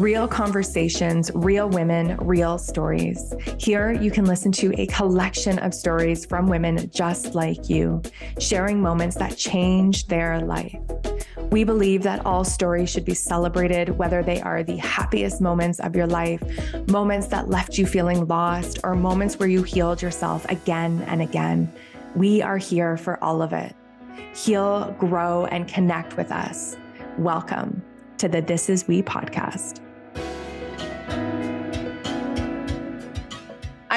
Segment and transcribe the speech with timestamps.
[0.00, 3.34] Real conversations, real women, real stories.
[3.58, 8.00] Here you can listen to a collection of stories from women just like you,
[8.38, 10.74] sharing moments that changed their life.
[11.50, 15.94] We believe that all stories should be celebrated, whether they are the happiest moments of
[15.94, 16.42] your life,
[16.88, 21.70] moments that left you feeling lost, or moments where you healed yourself again and again.
[22.16, 23.76] We are here for all of it.
[24.34, 26.78] Heal, grow, and connect with us.
[27.18, 27.82] Welcome
[28.16, 29.82] to the This Is We podcast.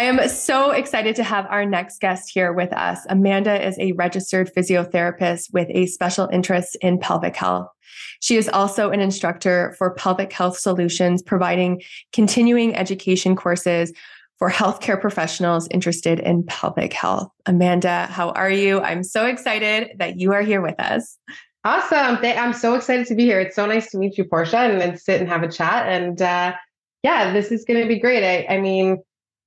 [0.03, 2.99] Am so excited to have our next guest here with us.
[3.09, 7.67] Amanda is a registered physiotherapist with a special interest in pelvic health.
[8.21, 13.91] She is also an instructor for Pelvic Health Solutions, providing continuing education courses
[14.39, 17.30] for healthcare professionals interested in pelvic health.
[17.45, 18.81] Amanda, how are you?
[18.81, 21.17] I'm so excited that you are here with us.
[21.66, 22.17] Awesome.
[22.22, 23.39] I'm so excited to be here.
[23.39, 25.88] It's so nice to meet you, Portia, and, and sit and have a chat.
[25.88, 26.53] And uh,
[27.03, 28.23] yeah, this is going to be great.
[28.23, 28.97] I, I mean,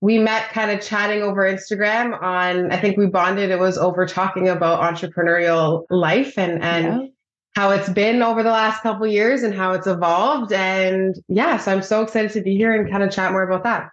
[0.07, 4.07] we met kind of chatting over Instagram on, I think we bonded, it was over
[4.07, 7.09] talking about entrepreneurial life and, and, yeah.
[7.57, 10.53] How it's been over the last couple years and how it's evolved.
[10.53, 13.65] And yeah, so I'm so excited to be here and kind of chat more about
[13.65, 13.89] that.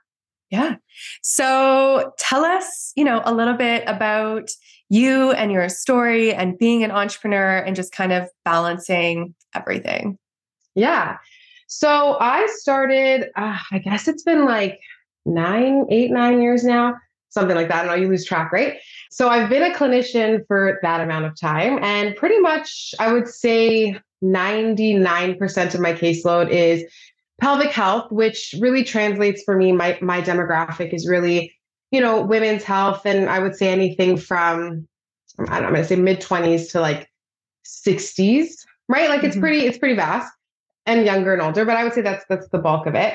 [0.50, 0.76] Yeah.
[1.22, 4.50] So tell us, you know, a little bit about
[4.90, 10.18] you and your story and being an entrepreneur and just kind of balancing everything.
[10.76, 11.20] Yeah.
[11.68, 14.82] So I started, uh, I guess it's been like
[15.26, 16.96] nine, eight, nine years now,
[17.30, 17.86] something like that.
[17.86, 18.78] I know you lose track, right?
[19.12, 21.80] So I've been a clinician for that amount of time.
[21.84, 26.84] And pretty much, I would say 99% of my caseload is
[27.42, 29.72] pelvic health, which really translates for me.
[29.72, 31.54] My, my demographic is really
[31.94, 34.88] you know, women's health, and I would say anything from
[35.38, 37.08] I don't know, I'm gonna say mid 20s to like
[37.66, 39.10] 60s, right?
[39.10, 39.42] Like it's mm-hmm.
[39.42, 40.34] pretty, it's pretty vast
[40.88, 43.14] and younger and older, but I would say that's that's the bulk of it.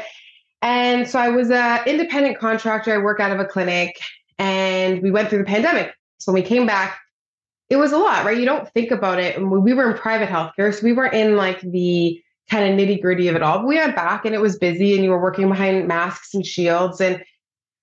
[0.63, 2.93] And so I was a independent contractor.
[2.93, 3.99] I work out of a clinic
[4.39, 5.95] and we went through the pandemic.
[6.19, 6.99] So when we came back,
[7.71, 8.39] it was a lot, right?
[8.39, 9.41] You don't think about it.
[9.41, 12.21] We were in private healthcare, so we were in like the
[12.51, 13.59] kind of nitty gritty of it all.
[13.59, 16.47] But we went back and it was busy and you were working behind masks and
[16.47, 17.01] shields.
[17.01, 17.23] And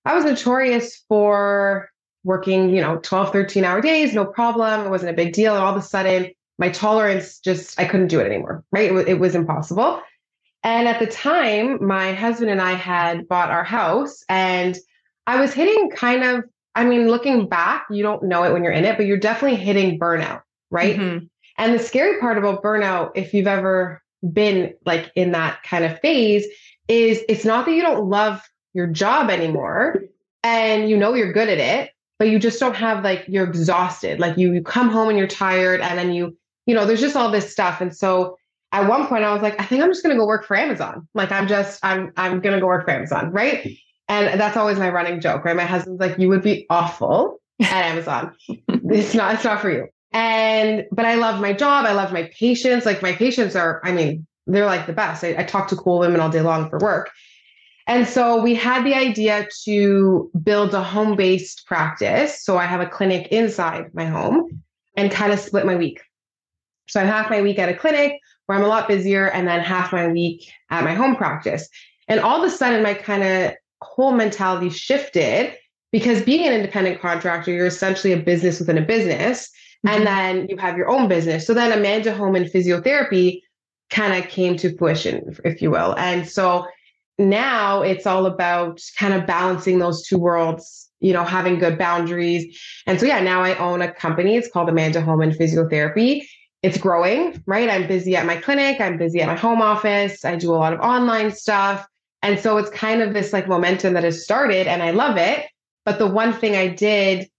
[0.06, 1.90] I was notorious for
[2.24, 4.86] working, you know, 12, 13 hour days, no problem.
[4.86, 5.54] It wasn't a big deal.
[5.54, 8.90] And all of a sudden, my tolerance just, I couldn't do it anymore, right?
[8.90, 10.02] It, was, it was impossible.
[10.66, 14.76] And at the time, my husband and I had bought our house and
[15.28, 16.44] I was hitting kind of,
[16.74, 19.58] I mean, looking back, you don't know it when you're in it, but you're definitely
[19.58, 20.98] hitting burnout, right?
[20.98, 21.26] Mm-hmm.
[21.60, 24.02] And the scary part about burnout, if you've ever
[24.34, 26.48] been like in that kind of phase,
[26.88, 28.42] is it's not that you don't love
[28.74, 30.02] your job anymore
[30.44, 34.20] and you know you're good at it but you just don't have like you're exhausted
[34.20, 37.16] like you you come home and you're tired and then you you know there's just
[37.16, 38.38] all this stuff and so
[38.82, 40.56] at one point i was like i think i'm just going to go work for
[40.56, 41.08] amazon.
[41.14, 43.78] Like i'm just i'm i'm going to go work for amazon right?
[44.08, 45.56] And that's always my running joke right?
[45.56, 48.36] My husband's like you would be awful at amazon.
[48.48, 49.88] It's not it's not for you.
[50.12, 53.92] And but i love my job i love my patients like my patients are i
[53.92, 55.24] mean they're like the best.
[55.24, 57.12] I, I talk to cool women all day long for work.
[57.88, 62.44] And so we had the idea to build a home based practice.
[62.44, 64.64] So I have a clinic inside my home
[64.96, 66.02] and kind of split my week.
[66.88, 69.48] So I have half my week at a clinic where I'm a lot busier, and
[69.48, 71.68] then half my week at my home practice.
[72.08, 75.56] And all of a sudden, my kind of whole mentality shifted
[75.92, 79.50] because being an independent contractor, you're essentially a business within a business.
[79.86, 79.96] Mm-hmm.
[79.96, 81.48] And then you have your own business.
[81.48, 83.42] So then Amanda Homen Physiotherapy
[83.90, 85.96] kind of came to fruition, if you will.
[85.98, 86.66] And so
[87.18, 92.60] now it's all about kind of balancing those two worlds, you know, having good boundaries.
[92.86, 94.36] And so, yeah, now I own a company.
[94.36, 96.24] It's called Amanda Homen Physiotherapy.
[96.66, 97.70] It's growing, right?
[97.70, 100.74] I'm busy at my clinic, I'm busy at my home office, I do a lot
[100.74, 101.88] of online stuff.
[102.24, 105.46] And so it's kind of this like momentum that has started and I love it.
[105.86, 107.30] But the one thing I did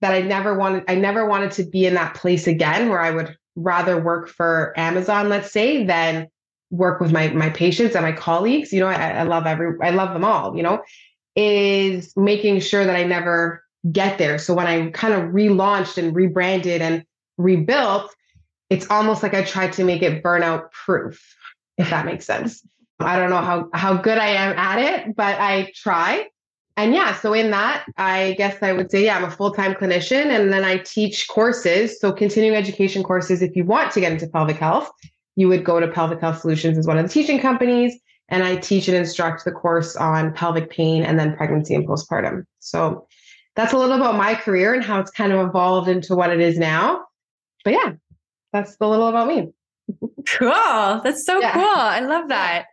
[0.00, 3.12] that I never wanted, I never wanted to be in that place again where I
[3.12, 6.26] would rather work for Amazon, let's say, than
[6.70, 9.90] work with my my patients and my colleagues you know I, I love every i
[9.90, 10.82] love them all you know
[11.36, 13.62] is making sure that i never
[13.92, 17.04] get there so when i kind of relaunched and rebranded and
[17.38, 18.12] rebuilt
[18.74, 21.36] it's almost like i tried to make it burnout proof
[21.78, 22.66] if that makes sense
[23.00, 26.26] i don't know how how good i am at it but i try
[26.76, 30.26] and yeah so in that i guess i would say yeah i'm a full-time clinician
[30.26, 34.26] and then i teach courses so continuing education courses if you want to get into
[34.28, 34.90] pelvic health
[35.36, 37.98] you would go to Pelvic Health Solutions as one of the teaching companies.
[38.28, 42.44] And I teach and instruct the course on pelvic pain and then pregnancy and postpartum.
[42.58, 43.06] So
[43.54, 46.40] that's a little about my career and how it's kind of evolved into what it
[46.40, 47.04] is now.
[47.64, 47.92] But yeah,
[48.54, 49.48] that's a little about me.
[50.26, 51.00] cool.
[51.02, 51.52] That's so yeah.
[51.52, 51.64] cool.
[51.64, 52.66] I love that.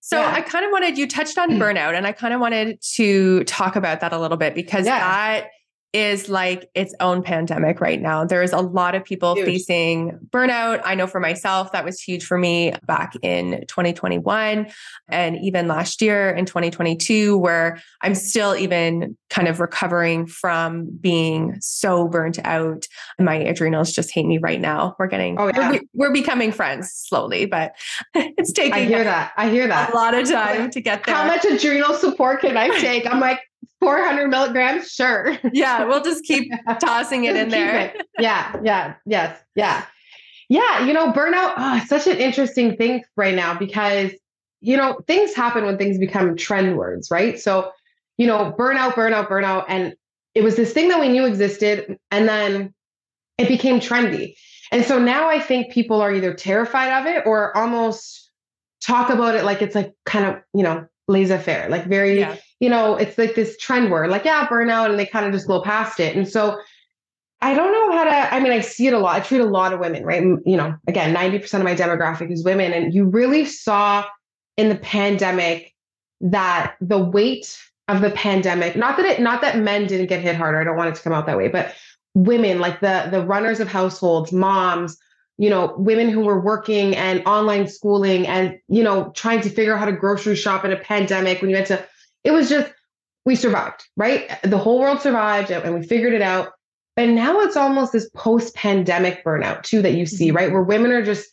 [0.00, 0.34] So yeah.
[0.34, 3.76] I kind of wanted you touched on burnout and I kind of wanted to talk
[3.76, 4.98] about that a little bit because yeah.
[4.98, 5.48] that
[5.94, 8.24] is like its own pandemic right now.
[8.24, 9.46] There's a lot of people huge.
[9.46, 10.82] facing burnout.
[10.84, 14.66] I know for myself, that was huge for me back in 2021
[15.08, 21.56] and even last year in 2022, where I'm still even kind of recovering from being
[21.60, 22.86] so burnt out.
[23.20, 24.96] My adrenals just hate me right now.
[24.98, 25.70] We're getting, oh, yeah.
[25.70, 27.76] we're, we're becoming friends slowly, but
[28.14, 29.32] it's taking I hear that.
[29.36, 29.92] I hear that.
[29.92, 31.14] A lot of time to get there.
[31.14, 33.06] How much adrenal support can I take?
[33.06, 33.40] I'm like,
[33.80, 35.36] 400 milligrams, sure.
[35.52, 36.50] Yeah, we'll just keep
[36.80, 37.92] tossing it in there.
[37.94, 38.06] It.
[38.18, 39.84] Yeah, yeah, yes, yeah.
[40.48, 44.12] Yeah, you know, burnout, oh, such an interesting thing right now because,
[44.60, 47.38] you know, things happen when things become trend words, right?
[47.38, 47.72] So,
[48.18, 49.64] you know, burnout, burnout, burnout.
[49.68, 49.94] And
[50.34, 51.98] it was this thing that we knew existed.
[52.10, 52.74] And then
[53.38, 54.34] it became trendy.
[54.70, 58.30] And so now I think people are either terrified of it or almost
[58.82, 62.36] talk about it like it's like kind of, you know, laissez faire, like very, yeah.
[62.60, 65.46] You know, it's like this trend word, like, yeah, burnout, and they kind of just
[65.46, 66.16] blow past it.
[66.16, 66.58] And so
[67.40, 69.16] I don't know how to, I mean, I see it a lot.
[69.16, 70.22] I treat a lot of women, right?
[70.22, 72.72] You know, again, 90% of my demographic is women.
[72.72, 74.04] And you really saw
[74.56, 75.74] in the pandemic
[76.20, 77.58] that the weight
[77.88, 80.58] of the pandemic, not that it, not that men didn't get hit harder.
[80.60, 81.74] I don't want it to come out that way, but
[82.14, 84.96] women, like the the runners of households, moms,
[85.36, 89.74] you know, women who were working and online schooling and, you know, trying to figure
[89.74, 91.84] out how to grocery shop in a pandemic when you had to,
[92.24, 92.72] it was just,
[93.24, 94.30] we survived, right?
[94.42, 96.52] The whole world survived and we figured it out.
[96.96, 100.36] But now it's almost this post pandemic burnout too that you see, mm-hmm.
[100.36, 100.52] right?
[100.52, 101.28] Where women are just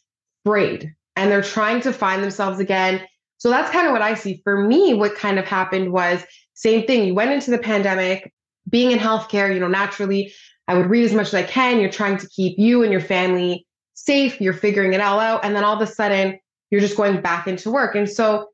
[0.46, 3.02] afraid and they're trying to find themselves again.
[3.38, 4.42] So that's kind of what I see.
[4.44, 6.24] For me, what kind of happened was
[6.54, 7.06] same thing.
[7.06, 8.32] You went into the pandemic,
[8.70, 10.34] being in healthcare, you know, naturally,
[10.68, 11.80] I would read as much as I can.
[11.80, 15.44] You're trying to keep you and your family safe, you're figuring it all out.
[15.44, 16.40] And then all of a sudden,
[16.70, 17.96] you're just going back into work.
[17.96, 18.48] And so,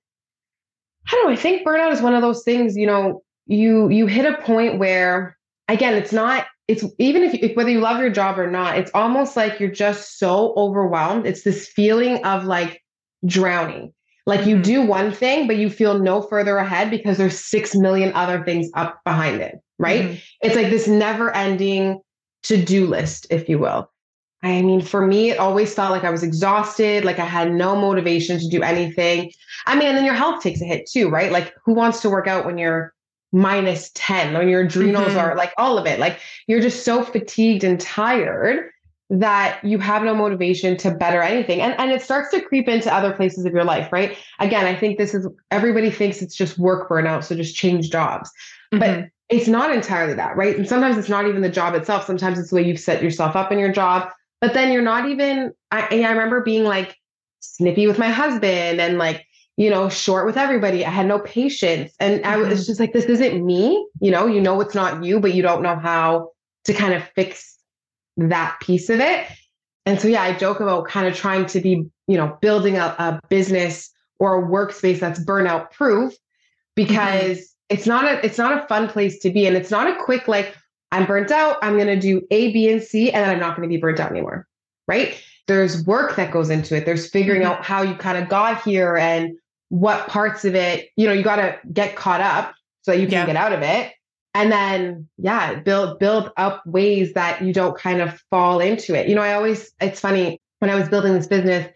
[1.08, 4.08] I don't know, I think burnout is one of those things, you know, you you
[4.08, 5.38] hit a point where
[5.68, 8.92] again, it's not it's even if, if whether you love your job or not, it's
[8.94, 11.26] almost like you're just so overwhelmed.
[11.26, 12.84] It's this feeling of like
[13.26, 13.94] drowning.
[14.26, 14.64] Like you mm-hmm.
[14.64, 18.70] do one thing, but you feel no further ahead because there's 6 million other things
[18.74, 20.04] up behind it, right?
[20.04, 20.16] Mm-hmm.
[20.42, 22.02] It's like this never ending
[22.44, 23.90] to do list, if you will.
[24.44, 27.76] I mean, for me, it always felt like I was exhausted, like I had no
[27.76, 29.32] motivation to do anything.
[29.66, 31.32] I mean, and then your health takes a hit too, right?
[31.32, 32.94] Like, who wants to work out when you're
[33.32, 35.18] minus 10, when your adrenals mm-hmm.
[35.18, 36.00] are like all of it?
[36.00, 38.70] Like, you're just so fatigued and tired
[39.10, 41.62] that you have no motivation to better anything.
[41.62, 44.18] And, and it starts to creep into other places of your life, right?
[44.40, 47.24] Again, I think this is everybody thinks it's just work burnout.
[47.24, 48.30] So just change jobs.
[48.74, 48.80] Mm-hmm.
[48.80, 50.58] But it's not entirely that, right?
[50.58, 52.06] And sometimes it's not even the job itself.
[52.06, 54.10] Sometimes it's the way you've set yourself up in your job.
[54.40, 56.96] But then you're not even, I, I remember being like
[57.40, 59.26] snippy with my husband and like,
[59.56, 60.86] you know, short with everybody.
[60.86, 61.92] I had no patience.
[62.00, 62.58] And I was mm-hmm.
[62.58, 63.88] just like, this isn't me.
[64.00, 66.32] You know, you know, it's not you, but you don't know how
[66.66, 67.58] to kind of fix
[68.18, 69.26] that piece of it.
[69.88, 72.96] And so, yeah, I joke about kind of trying to be, you know, building a,
[73.00, 76.14] a business or a workspace that's burnout proof
[76.76, 77.76] because mm-hmm.
[77.76, 79.48] it's not a, it's not a fun place to be.
[79.48, 80.56] And it's not a quick, like,
[80.92, 81.58] I'm burnt out.
[81.62, 83.80] I'm going to do A, B, and C, and then I'm not going to be
[83.80, 84.48] burnt out anymore.
[84.88, 85.22] Right.
[85.48, 86.86] There's work that goes into it.
[86.86, 87.52] There's figuring mm-hmm.
[87.52, 89.38] out how you kind of got here and
[89.70, 93.08] what parts of it, you know, you got to get caught up so that you
[93.08, 93.26] can yeah.
[93.26, 93.94] get out of it.
[94.34, 99.10] And then, yeah, build, build up ways that you don't kind of fall into it.
[99.10, 101.68] You know, I always, it's funny when I was building this business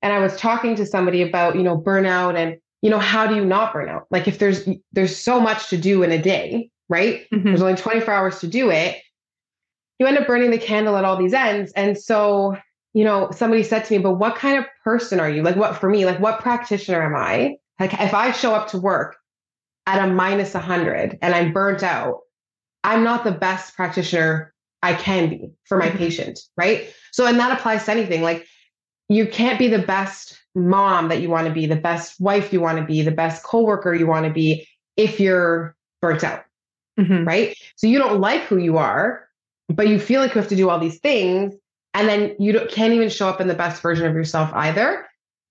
[0.00, 3.34] and I was talking to somebody about, you know, burnout and, you know, how do
[3.34, 4.06] you not burn out?
[4.10, 7.26] Like if there's, there's so much to do in a day, right?
[7.32, 7.48] Mm-hmm.
[7.48, 8.96] There's only 24 hours to do it.
[9.98, 11.72] You end up burning the candle at all these ends.
[11.72, 12.56] And so,
[12.94, 15.42] you know, somebody said to me, but what kind of person are you?
[15.42, 17.56] Like, what for me, like, what practitioner am I?
[17.80, 19.16] Like, if I show up to work
[19.86, 22.20] at a minus 100 and I'm burnt out,
[22.84, 25.98] I'm not the best practitioner I can be for my mm-hmm.
[25.98, 26.92] patient, right?
[27.12, 28.22] So, and that applies to anything.
[28.22, 28.46] Like,
[29.08, 32.60] you can't be the best mom that you want to be, the best wife you
[32.60, 36.44] want to be, the best coworker you want to be if you're burnt out
[36.98, 37.24] mm-hmm.
[37.24, 37.56] right?
[37.76, 39.28] So you don't like who you are,
[39.68, 41.54] but you feel like you have to do all these things.
[41.94, 45.06] And then you can't even show up in the best version of yourself either.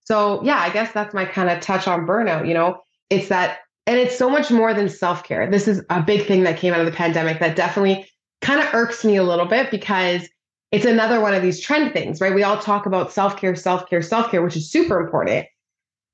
[0.05, 2.47] So, yeah, I guess that's my kind of touch on burnout.
[2.47, 5.49] You know, it's that, and it's so much more than self care.
[5.49, 8.07] This is a big thing that came out of the pandemic that definitely
[8.41, 10.29] kind of irks me a little bit because
[10.71, 12.33] it's another one of these trend things, right?
[12.33, 15.47] We all talk about self care, self care, self care, which is super important.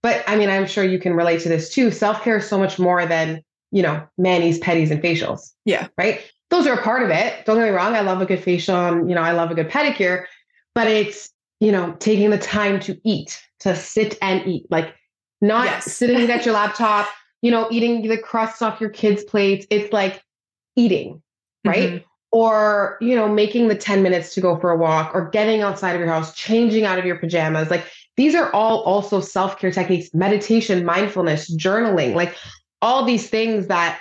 [0.02, 1.92] But I mean, I'm sure you can relate to this too.
[1.92, 3.44] Self care is so much more than
[3.74, 5.52] you know, manis, pedis, and facials.
[5.66, 5.88] Yeah.
[5.98, 6.22] Right.
[6.52, 7.46] Those are a part of it.
[7.46, 7.96] Don't get me wrong.
[7.96, 10.26] I love a good facial and, you know, I love a good pedicure,
[10.76, 14.68] but it's, you know, taking the time to eat, to sit and eat.
[14.70, 14.94] Like
[15.42, 15.92] not yes.
[15.92, 17.10] sitting at your laptop,
[17.42, 19.66] you know, eating the crusts off your kids' plates.
[19.72, 20.22] It's like
[20.76, 21.24] eating,
[21.66, 21.90] right?
[21.90, 22.06] Mm-hmm.
[22.32, 25.94] Or, you know, making the 10 minutes to go for a walk or getting outside
[25.94, 27.72] of your house, changing out of your pajamas.
[27.72, 27.86] Like
[28.18, 32.36] these are all also self care techniques, meditation, mindfulness, journaling, like
[32.84, 34.00] all these things that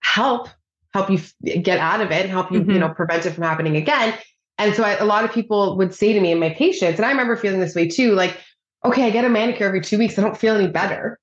[0.00, 0.48] help
[0.92, 1.20] help you
[1.62, 2.72] get out of it, and help you, mm-hmm.
[2.72, 4.14] you know, prevent it from happening again.
[4.58, 7.06] And so I, a lot of people would say to me and my patients, and
[7.06, 8.36] I remember feeling this way too, like,
[8.84, 10.18] okay, I get a manicure every two weeks.
[10.18, 11.18] I don't feel any better.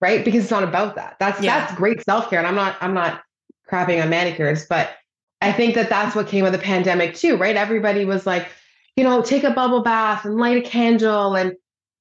[0.00, 0.24] Right.
[0.24, 1.16] Because it's not about that.
[1.18, 1.58] That's yeah.
[1.58, 2.38] that's great self-care.
[2.38, 3.22] And I'm not, I'm not
[3.70, 4.90] crapping on manicures, but
[5.40, 7.56] I think that that's what came with the pandemic too, right?
[7.56, 8.48] Everybody was like,
[8.96, 11.54] you know, take a bubble bath and light a candle and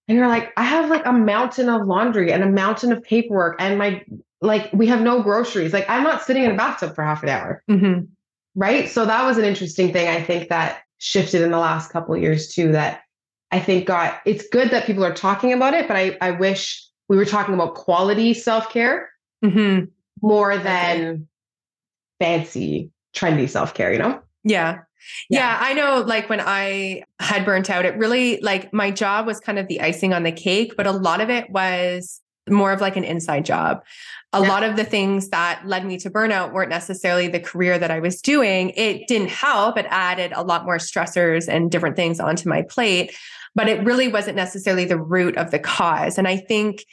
[0.07, 3.57] and you're like, I have like a mountain of laundry and a mountain of paperwork
[3.59, 4.03] and my
[4.41, 5.73] like we have no groceries.
[5.73, 7.63] Like I'm not sitting in a bathtub for half an hour.
[7.69, 8.05] Mm-hmm.
[8.55, 8.89] Right.
[8.89, 10.07] So that was an interesting thing.
[10.07, 13.01] I think that shifted in the last couple of years too, that
[13.51, 16.85] I think got it's good that people are talking about it, but I, I wish
[17.07, 19.09] we were talking about quality self-care
[19.43, 19.85] mm-hmm.
[20.21, 21.21] more than okay.
[22.19, 24.21] fancy, trendy self-care, you know?
[24.43, 24.79] Yeah.
[25.29, 25.39] Yeah.
[25.39, 25.57] Yeah.
[25.59, 29.59] I know like when I had burnt out, it really like my job was kind
[29.59, 32.95] of the icing on the cake, but a lot of it was more of like
[32.95, 33.83] an inside job.
[34.33, 34.47] A yeah.
[34.47, 37.99] lot of the things that led me to burnout weren't necessarily the career that I
[37.99, 38.71] was doing.
[38.71, 39.77] It didn't help.
[39.77, 43.15] It added a lot more stressors and different things onto my plate,
[43.55, 46.17] but it really wasn't necessarily the root of the cause.
[46.17, 46.85] And I think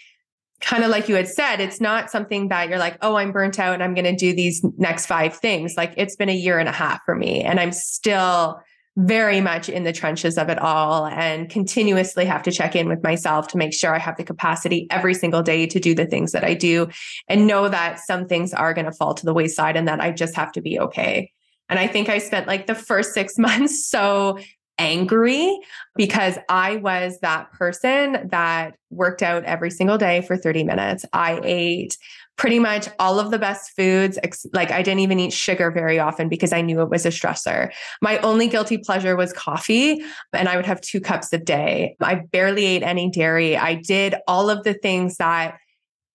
[0.65, 3.59] kind of like you had said, it's not something that you're like, oh, I'm burnt
[3.59, 5.75] out and I'm going to do these next five things.
[5.77, 8.61] Like it's been a year and a half for me, and I'm still
[8.97, 13.03] very much in the trenches of it all and continuously have to check in with
[13.03, 16.31] myself to make sure I have the capacity every single day to do the things
[16.31, 16.89] that I do
[17.29, 20.13] and know that some things are going to fall to the wayside and that I
[20.13, 21.33] just have to be okay.
[21.69, 24.39] And I think I spent like the first six months so
[24.79, 25.59] angry
[25.97, 31.05] because I was that person that worked out every single day for 30 minutes.
[31.13, 31.97] I ate
[32.37, 34.19] pretty much all of the best foods.
[34.53, 37.71] Like I didn't even eat sugar very often because I knew it was a stressor.
[38.03, 40.03] My only guilty pleasure was coffee,
[40.33, 41.97] and I would have two cups a day.
[42.01, 43.57] I barely ate any dairy.
[43.57, 45.59] I did all of the things that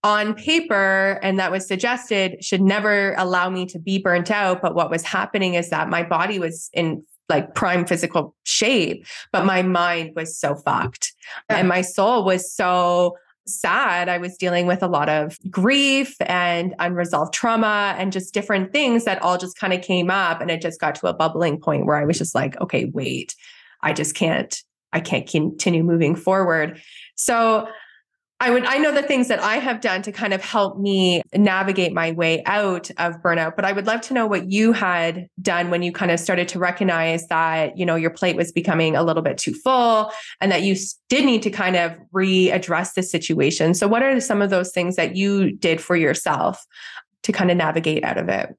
[0.04, 4.62] on paper and that was suggested should never allow me to be burnt out.
[4.62, 9.46] But what was happening is that my body was in like prime physical shape, but
[9.46, 11.14] my mind was so fucked
[11.48, 14.10] and my soul was so sad.
[14.10, 19.06] I was dealing with a lot of grief and unresolved trauma and just different things
[19.06, 20.42] that all just kind of came up.
[20.42, 23.36] And it just got to a bubbling point where I was just like, okay, wait,
[23.82, 24.62] I just can't,
[24.94, 26.82] I can't continue moving forward.
[27.16, 27.68] So
[28.42, 31.22] I would I know the things that I have done to kind of help me
[31.36, 35.28] navigate my way out of burnout, but I would love to know what you had
[35.42, 38.96] done when you kind of started to recognize that, you know, your plate was becoming
[38.96, 40.78] a little bit too full and that you
[41.10, 43.74] did need to kind of readdress the situation.
[43.74, 46.66] So what are some of those things that you did for yourself
[47.24, 48.56] to kind of navigate out of it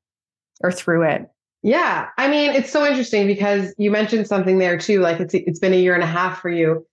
[0.62, 1.26] or through it?
[1.62, 2.08] Yeah.
[2.18, 5.72] I mean, it's so interesting because you mentioned something there too like it's it's been
[5.72, 6.87] a year and a half for you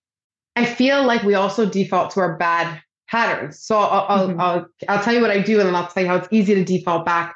[0.58, 3.62] I feel like we also default to our bad patterns.
[3.62, 4.42] So I'll, I'll, mm-hmm.
[4.42, 6.56] I'll, I'll tell you what I do, and then I'll tell you how it's easy
[6.56, 7.36] to default back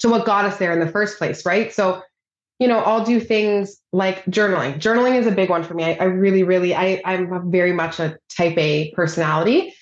[0.00, 1.72] to what got us there in the first place, right?
[1.72, 2.00] So,
[2.58, 4.78] you know, I'll do things like journaling.
[4.78, 5.84] Journaling is a big one for me.
[5.84, 9.74] I, I really, really, I, I'm very much a type A personality.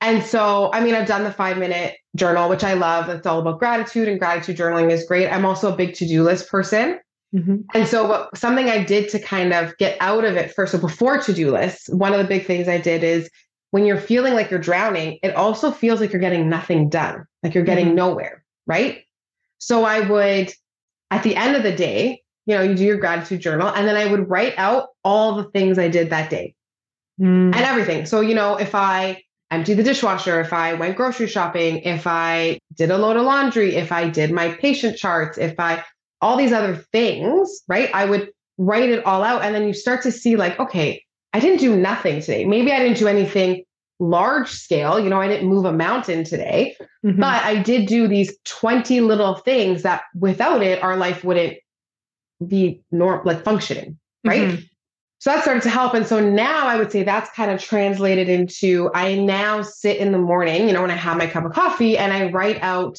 [0.00, 3.10] And so, I mean, I've done the five minute journal, which I love.
[3.10, 5.28] It's all about gratitude, and gratitude journaling is great.
[5.28, 6.98] I'm also a big to do list person.
[7.34, 7.56] Mm-hmm.
[7.74, 10.78] And so, what, something I did to kind of get out of it first, so
[10.78, 13.30] before to do lists, one of the big things I did is
[13.70, 17.54] when you're feeling like you're drowning, it also feels like you're getting nothing done, like
[17.54, 17.96] you're getting mm-hmm.
[17.96, 19.04] nowhere, right?
[19.58, 20.52] So, I would,
[21.10, 23.96] at the end of the day, you know, you do your gratitude journal, and then
[23.96, 26.54] I would write out all the things I did that day
[27.20, 27.54] mm.
[27.54, 28.06] and everything.
[28.06, 29.22] So, you know, if I
[29.52, 33.76] emptied the dishwasher, if I went grocery shopping, if I did a load of laundry,
[33.76, 35.84] if I did my patient charts, if I
[36.20, 37.90] all these other things, right?
[37.94, 39.42] I would write it all out.
[39.42, 42.44] And then you start to see, like, okay, I didn't do nothing today.
[42.44, 43.64] Maybe I didn't do anything
[44.00, 44.98] large scale.
[44.98, 47.20] You know, I didn't move a mountain today, mm-hmm.
[47.20, 51.58] but I did do these 20 little things that without it, our life wouldn't
[52.46, 54.48] be norm like functioning, right?
[54.48, 54.62] Mm-hmm.
[55.18, 55.92] So that started to help.
[55.92, 60.12] And so now I would say that's kind of translated into I now sit in
[60.12, 62.98] the morning, you know, when I have my cup of coffee and I write out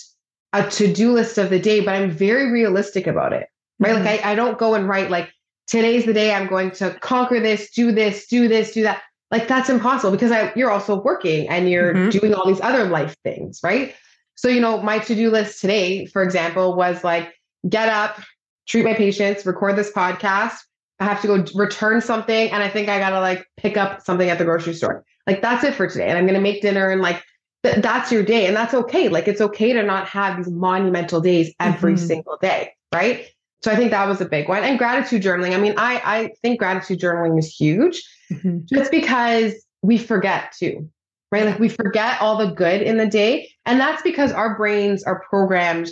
[0.53, 3.47] a to-do list of the day, but I'm very realistic about it.
[3.79, 3.95] Right.
[3.95, 4.05] Mm-hmm.
[4.05, 5.31] Like I, I don't go and write like
[5.67, 9.01] today's the day I'm going to conquer this, do this, do this, do that.
[9.31, 12.09] Like that's impossible because I, you're also working and you're mm-hmm.
[12.09, 13.95] doing all these other life things, right?
[14.35, 17.33] So, you know, my to-do list today, for example, was like
[17.69, 18.19] get up,
[18.67, 20.57] treat my patients, record this podcast,
[21.01, 24.01] I have to go return something and I think I got to like pick up
[24.03, 25.03] something at the grocery store.
[25.25, 26.07] Like that's it for today.
[26.07, 27.23] And I'm going to make dinner and like
[27.63, 28.47] th- that's your day.
[28.47, 29.09] And that's okay.
[29.09, 32.05] Like it's okay to not have these monumental days every mm-hmm.
[32.05, 32.73] single day.
[32.93, 33.27] Right.
[33.63, 34.63] So I think that was a big one.
[34.63, 35.53] And gratitude journaling.
[35.53, 38.59] I mean, I, I think gratitude journaling is huge mm-hmm.
[38.65, 39.53] just because
[39.83, 40.89] we forget too,
[41.31, 41.45] right?
[41.45, 43.51] Like we forget all the good in the day.
[43.65, 45.89] And that's because our brains are programmed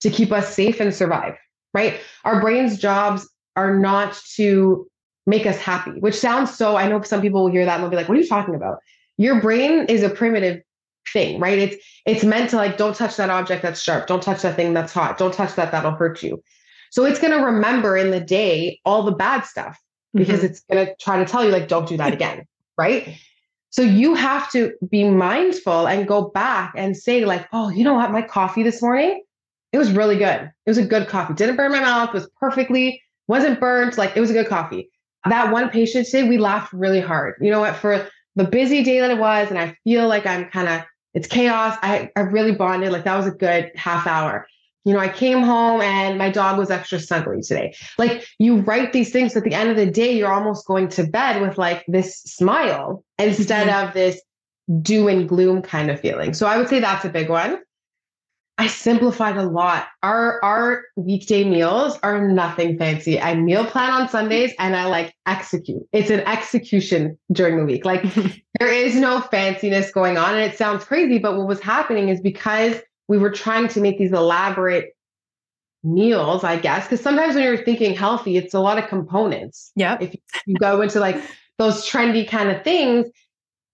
[0.00, 1.36] to keep us safe and survive,
[1.72, 1.98] right?
[2.24, 4.86] Our brain's jobs are not to
[5.26, 7.90] make us happy, which sounds so, I know some people will hear that and they'll
[7.90, 8.78] be like, what are you talking about?
[9.16, 10.60] Your brain is a primitive
[11.12, 11.58] thing, right?
[11.58, 14.74] It's it's meant to like, don't touch that object that's sharp, don't touch that thing
[14.74, 16.42] that's hot, don't touch that, that'll hurt you.
[16.90, 19.78] So it's going to remember in the day all the bad stuff
[20.14, 20.46] because mm-hmm.
[20.46, 22.46] it's going to try to tell you, like, don't do that again.
[22.78, 23.18] right.
[23.70, 27.94] So you have to be mindful and go back and say, like, oh, you know
[27.94, 28.10] what?
[28.10, 29.22] My coffee this morning,
[29.72, 30.50] it was really good.
[30.64, 31.34] It was a good coffee.
[31.34, 33.98] Didn't burn my mouth, was perfectly, wasn't burnt.
[33.98, 34.90] Like, it was a good coffee.
[35.28, 37.34] That one patient today, we laughed really hard.
[37.40, 37.76] You know what?
[37.76, 40.82] For the busy day that it was, and I feel like I'm kind of,
[41.16, 41.76] it's chaos.
[41.82, 42.92] I, I really bonded.
[42.92, 44.46] Like, that was a good half hour
[44.86, 47.74] you know, I came home and my dog was extra snuggly today.
[47.98, 51.04] Like you write these things at the end of the day, you're almost going to
[51.04, 53.88] bed with like this smile instead mm-hmm.
[53.88, 54.22] of this
[54.82, 56.34] doom and gloom kind of feeling.
[56.34, 57.58] So I would say that's a big one.
[58.58, 59.88] I simplified a lot.
[60.02, 63.20] Our our weekday meals are nothing fancy.
[63.20, 65.82] I meal plan on Sundays and I like execute.
[65.92, 67.84] It's an execution during the week.
[67.84, 68.02] Like
[68.58, 72.20] there is no fanciness going on and it sounds crazy, but what was happening is
[72.20, 74.96] because we were trying to make these elaborate
[75.84, 79.70] meals, I guess, because sometimes when you're thinking healthy, it's a lot of components.
[79.76, 79.98] Yeah.
[80.00, 80.14] If
[80.46, 81.22] you go into like
[81.58, 83.06] those trendy kind of things,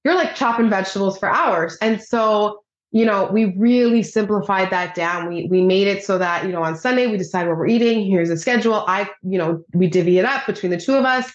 [0.05, 1.79] you're like chopping vegetables for hours.
[1.81, 2.62] And so,
[2.93, 5.29] you know, we really simplified that down.
[5.29, 8.05] We we made it so that, you know, on Sunday we decide what we're eating.
[8.05, 8.85] Here's a schedule.
[8.87, 11.33] I, you know, we divvy it up between the two of us.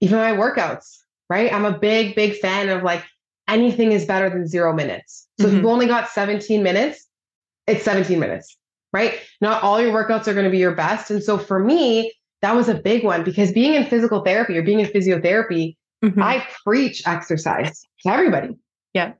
[0.00, 1.52] Even my workouts, right?
[1.52, 3.02] I'm a big, big fan of like
[3.48, 5.26] anything is better than zero minutes.
[5.40, 5.56] So mm-hmm.
[5.56, 7.06] if you've only got 17 minutes,
[7.66, 8.56] it's 17 minutes,
[8.92, 9.20] right?
[9.40, 11.10] Not all your workouts are going to be your best.
[11.10, 14.62] And so for me, that was a big one because being in physical therapy or
[14.62, 16.22] being in physiotherapy, mm-hmm.
[16.22, 18.56] I preach exercise to everybody.
[18.92, 19.14] Yeah.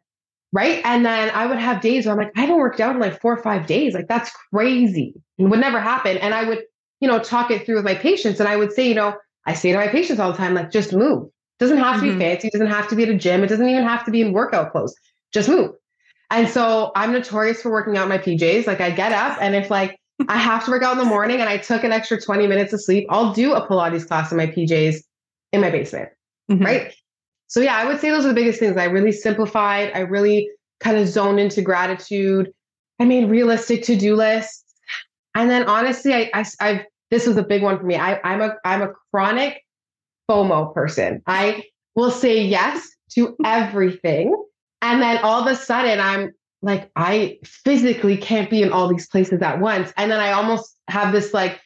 [0.57, 0.81] Right.
[0.87, 3.21] And then I would have days where I'm like, I haven't worked out in like
[3.21, 3.93] four or five days.
[3.93, 5.13] Like that's crazy.
[5.37, 6.17] It would never happen.
[6.17, 6.63] And I would,
[7.01, 8.41] you know, talk it through with my patients.
[8.41, 9.15] And I would say, you know,
[9.45, 11.25] I say to my patients all the time, like, just move.
[11.27, 12.19] It doesn't have to mm-hmm.
[12.19, 12.49] be fancy.
[12.49, 13.45] It doesn't have to be at a gym.
[13.45, 14.95] It doesn't even have to be in workout clothes.
[15.31, 15.73] Just move.
[16.31, 18.67] And so I'm notorious for working out my PJs.
[18.67, 21.39] Like I get up and if like I have to work out in the morning
[21.39, 24.39] and I took an extra 20 minutes of sleep, I'll do a Pilates class in
[24.39, 25.03] my PJs
[25.53, 26.09] in my basement.
[26.51, 26.65] Mm-hmm.
[26.65, 26.95] Right.
[27.49, 28.77] So yeah, I would say those are the biggest things.
[28.77, 29.93] I really simplified.
[29.95, 32.51] I really kind of zoned into gratitude.
[33.01, 34.65] I made realistic to-do lists.
[35.35, 36.81] And then honestly, I, I I've
[37.11, 37.97] this was a big one for me.
[37.97, 39.63] I, I'm a I'm a chronic
[40.29, 41.23] FOMO person.
[41.27, 44.35] I will say yes to everything
[44.83, 46.33] and then all of a sudden, I'm
[46.63, 49.93] like, I physically can't be in all these places at once.
[49.97, 51.61] And then I almost have this like,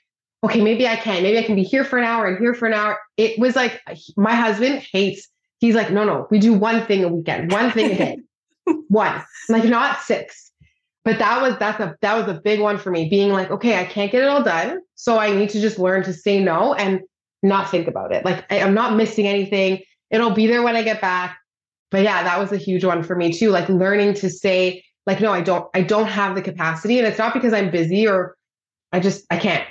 [0.45, 1.23] okay, maybe I can.
[1.23, 2.99] Maybe I can be here for an hour and here for an hour.
[3.17, 3.81] It was like
[4.17, 5.29] my husband hates,
[5.61, 8.19] he's like, no, no, we do one thing a weekend, one thing a day.
[8.89, 9.23] one.
[9.49, 10.51] like not six.
[11.05, 13.79] But that was that's a that was a big one for me, being like, okay,
[13.79, 14.81] I can't get it all done.
[14.97, 17.01] So I need to just learn to say no and
[17.43, 18.25] not think about it.
[18.25, 19.83] Like I, I'm not missing anything.
[20.11, 21.41] It'll be there when I get back
[21.91, 23.51] but yeah, that was a huge one for me too.
[23.51, 26.99] Like learning to say, like, no, I don't, I don't have the capacity.
[26.99, 28.37] And it's not because I'm busy or
[28.93, 29.67] I just, I can't.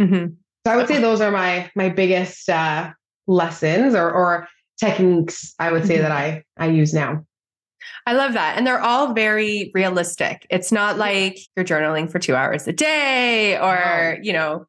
[0.00, 0.34] Mm-hmm.
[0.66, 2.90] So I would say those are my, my biggest uh,
[3.26, 4.48] lessons or, or
[4.80, 6.02] techniques I would say mm-hmm.
[6.04, 7.24] that I, I use now.
[8.06, 8.56] I love that.
[8.56, 10.46] And they're all very realistic.
[10.50, 14.66] It's not like you're journaling for two hours a day or, you know,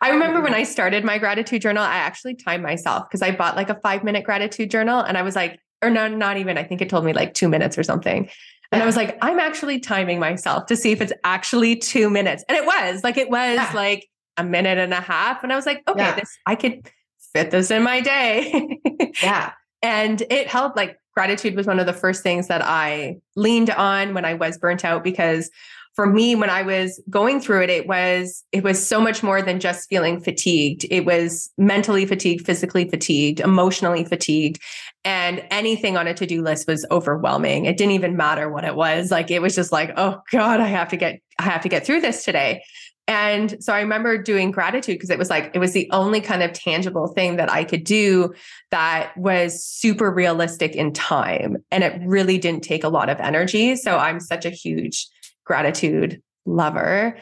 [0.00, 3.56] I remember when I started my gratitude journal, I actually timed myself because I bought
[3.56, 6.58] like a five minute gratitude journal and I was like, or no, not even.
[6.58, 8.28] I think it told me like two minutes or something.
[8.72, 12.44] And I was like, I'm actually timing myself to see if it's actually two minutes.
[12.48, 13.70] And it was like, it was yeah.
[13.74, 15.42] like a minute and a half.
[15.44, 16.14] And I was like, okay, yeah.
[16.16, 16.90] this, I could
[17.34, 18.80] fit this in my day.
[19.22, 19.52] yeah.
[19.82, 20.76] And it helped.
[20.76, 24.58] Like, gratitude was one of the first things that I leaned on when I was
[24.58, 25.50] burnt out because
[25.94, 29.40] for me when i was going through it it was it was so much more
[29.40, 34.60] than just feeling fatigued it was mentally fatigued physically fatigued emotionally fatigued
[35.04, 39.10] and anything on a to-do list was overwhelming it didn't even matter what it was
[39.10, 41.86] like it was just like oh god i have to get i have to get
[41.86, 42.62] through this today
[43.06, 46.42] and so I remember doing gratitude because it was like, it was the only kind
[46.42, 48.32] of tangible thing that I could do
[48.70, 51.58] that was super realistic in time.
[51.70, 53.76] And it really didn't take a lot of energy.
[53.76, 55.06] So I'm such a huge
[55.44, 57.18] gratitude lover.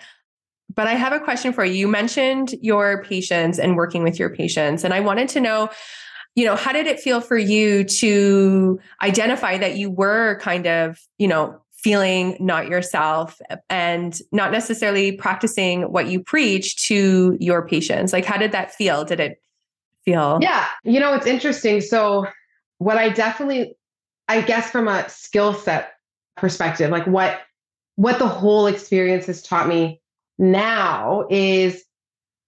[0.74, 1.74] but I have a question for you.
[1.74, 5.70] You mentioned your patients and working with your patients, and I wanted to know,
[6.34, 10.98] you know, how did it feel for you to identify that you were kind of,
[11.18, 18.12] you know, feeling not yourself and not necessarily practicing what you preach to your patients?
[18.12, 19.04] Like, how did that feel?
[19.04, 19.42] Did it
[20.04, 20.38] feel?
[20.40, 21.80] Yeah, you know, it's interesting.
[21.80, 22.26] So,
[22.78, 23.76] what I definitely,
[24.28, 25.92] I guess, from a skill set
[26.36, 27.40] perspective, like what
[27.96, 30.00] what the whole experience has taught me
[30.38, 31.84] now is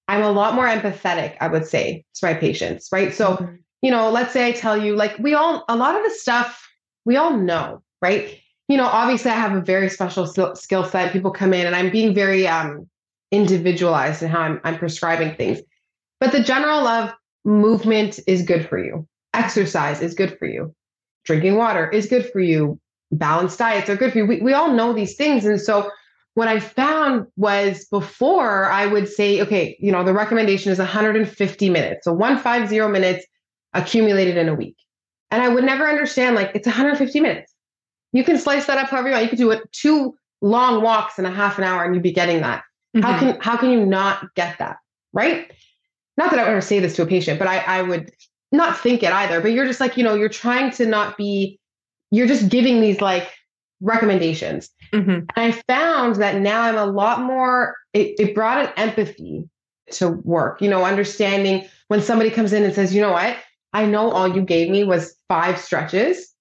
[0.09, 3.12] I'm a lot more empathetic, I would say, to my patients, right?
[3.12, 3.55] So, mm-hmm.
[3.83, 6.68] you know, let's say I tell you, like, we all, a lot of the stuff
[7.05, 8.38] we all know, right?
[8.68, 11.12] You know, obviously, I have a very special skill set.
[11.12, 12.88] People come in and I'm being very um,
[13.31, 15.61] individualized in how I'm, I'm prescribing things.
[16.20, 17.12] But the general of
[17.44, 20.74] movement is good for you, exercise is good for you,
[21.24, 22.81] drinking water is good for you,
[23.12, 24.27] balanced diets are good for you.
[24.27, 25.44] We, we all know these things.
[25.44, 25.90] And so,
[26.35, 31.70] what I found was before I would say, okay, you know, the recommendation is 150
[31.70, 32.05] minutes.
[32.05, 33.24] So 150 minutes
[33.72, 34.77] accumulated in a week.
[35.31, 37.53] And I would never understand, like, it's 150 minutes.
[38.14, 39.24] You can slice that up however you want.
[39.24, 42.12] You could do it two long walks in a half an hour and you'd be
[42.12, 42.62] getting that.
[42.96, 43.03] Mm-hmm.
[43.03, 44.77] How can how can you not get that?
[45.12, 45.53] Right?
[46.16, 48.12] Not that I would ever say this to a patient, but I, I would
[48.53, 49.40] not think it either.
[49.40, 51.59] But you're just like, you know, you're trying to not be,
[52.12, 53.33] you're just giving these like
[53.81, 54.70] recommendations.
[54.92, 55.11] Mm-hmm.
[55.11, 59.48] And I found that now I'm a lot more, it, it brought an empathy
[59.92, 63.37] to work, you know, understanding when somebody comes in and says, you know what,
[63.72, 66.33] I know all you gave me was five stretches.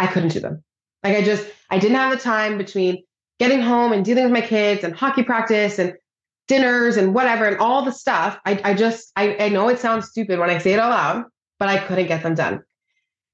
[0.00, 0.64] I couldn't do them.
[1.02, 3.04] Like I just, I didn't have the time between
[3.38, 5.94] getting home and dealing with my kids and hockey practice and
[6.46, 8.38] dinners and whatever and all the stuff.
[8.44, 11.24] I, I just, I, I know it sounds stupid when I say it out loud,
[11.58, 12.62] but I couldn't get them done.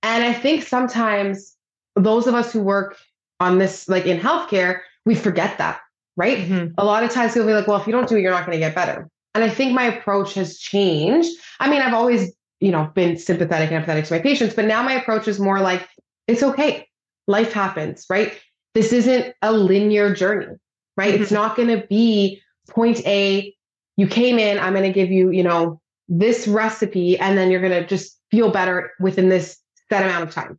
[0.03, 1.57] And I think sometimes
[1.97, 2.99] those of us who work
[3.41, 5.81] on this, like in healthcare, we forget that,
[6.17, 6.39] right?
[6.39, 6.75] Mm-hmm.
[6.79, 8.47] A lot of times people be like, well, if you don't do it, you're not
[8.47, 9.09] going to get better.
[9.35, 11.31] And I think my approach has changed.
[11.59, 14.83] I mean, I've always, you know, been sympathetic and empathetic to my patients, but now
[14.83, 15.89] my approach is more like,
[16.27, 16.86] it's okay.
[17.27, 18.39] Life happens, right?
[18.75, 20.55] This isn't a linear journey,
[20.97, 21.15] right?
[21.15, 21.23] Mm-hmm.
[21.23, 23.55] It's not going to be point A,
[23.97, 27.61] you came in, I'm going to give you, you know, this recipe, and then you're
[27.61, 29.59] going to just feel better within this
[29.89, 30.59] set amount of time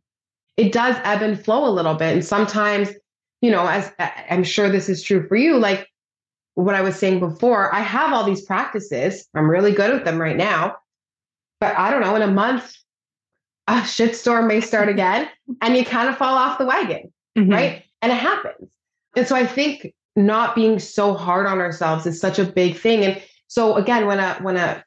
[0.58, 2.12] it does ebb and flow a little bit.
[2.12, 2.90] And sometimes,
[3.40, 3.90] you know, as
[4.28, 5.88] I'm sure this is true for you, like
[6.54, 9.26] what I was saying before, I have all these practices.
[9.34, 10.76] I'm really good at them right now.
[11.60, 12.74] But I don't know, in a month,
[13.68, 15.28] a shitstorm may start again
[15.62, 17.12] and you kind of fall off the wagon.
[17.36, 17.52] Mm-hmm.
[17.52, 17.84] Right.
[18.02, 18.68] And it happens.
[19.16, 23.04] And so I think not being so hard on ourselves is such a big thing.
[23.04, 24.84] And so again, when a when a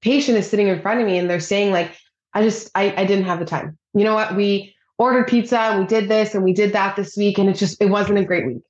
[0.00, 1.96] patient is sitting in front of me and they're saying, like,
[2.34, 3.78] I just I, I didn't have the time.
[3.94, 4.34] You know what?
[4.34, 7.54] We ordered pizza and we did this and we did that this week and it
[7.54, 8.62] just it wasn't a great week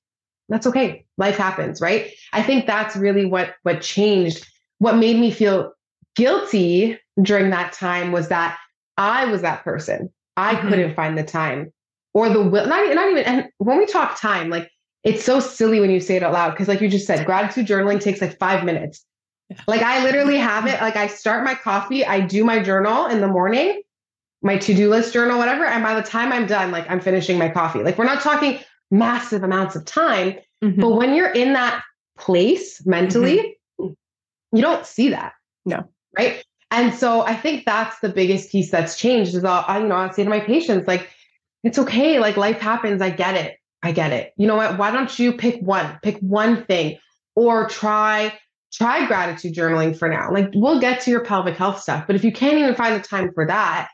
[0.48, 4.46] that's okay life happens right i think that's really what what changed
[4.78, 5.72] what made me feel
[6.16, 8.56] guilty during that time was that
[9.02, 10.68] i was that person i mm-hmm.
[10.68, 11.72] couldn't find the time
[12.14, 14.70] or the will not, not even and when we talk time like
[15.04, 17.66] it's so silly when you say it out loud because like you just said gratitude
[17.66, 19.04] journaling takes like five minutes
[19.66, 23.20] like i literally have it like i start my coffee i do my journal in
[23.20, 23.82] the morning
[24.42, 25.64] my to-do list journal, whatever.
[25.64, 27.82] And by the time I'm done, like I'm finishing my coffee.
[27.82, 28.58] Like we're not talking
[28.90, 30.80] massive amounts of time, mm-hmm.
[30.80, 31.82] but when you're in that
[32.18, 33.92] place mentally, mm-hmm.
[34.56, 35.32] you don't see that.
[35.64, 35.88] No.
[36.16, 36.44] Right.
[36.72, 39.94] And so I think that's the biggest piece that's changed is I'll, I, you know,
[39.94, 41.10] I'll say to my patients, like,
[41.62, 42.18] it's okay.
[42.18, 43.00] Like life happens.
[43.00, 43.58] I get it.
[43.82, 44.32] I get it.
[44.36, 44.78] You know what?
[44.78, 46.98] Why don't you pick one, pick one thing
[47.36, 48.36] or try,
[48.72, 50.32] try gratitude journaling for now.
[50.32, 53.06] Like we'll get to your pelvic health stuff, but if you can't even find the
[53.06, 53.88] time for that,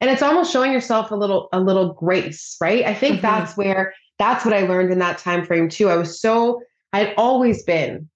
[0.00, 3.22] and it's almost showing yourself a little a little grace right i think mm-hmm.
[3.22, 6.62] that's where that's what i learned in that time frame too i was so
[6.92, 8.08] I'd always been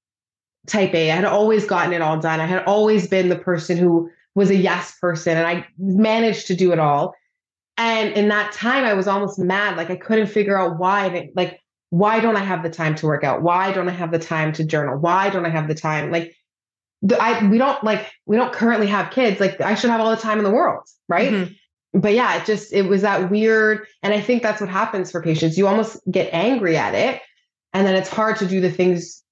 [0.66, 1.10] type a.
[1.10, 2.40] I had always gotten it all done.
[2.40, 6.54] I had always been the person who was a yes person and i managed to
[6.54, 7.14] do it all.
[7.76, 9.76] And in that time i was almost mad.
[9.76, 13.24] Like i couldn't figure out why like why don't i have the time to work
[13.24, 13.42] out?
[13.42, 14.98] Why don't i have the time to journal?
[14.98, 16.10] Why don't i have the time?
[16.10, 16.34] Like
[17.02, 19.40] the, I we don't like we don't currently have kids.
[19.40, 21.30] Like I should have all the time in the world right?
[21.30, 22.00] Mm-hmm.
[22.00, 23.86] But yeah, it just it was that weird.
[24.02, 25.58] And I think that's what happens for patients.
[25.58, 27.20] You almost get angry at it.
[27.74, 29.22] And then it's hard to do the things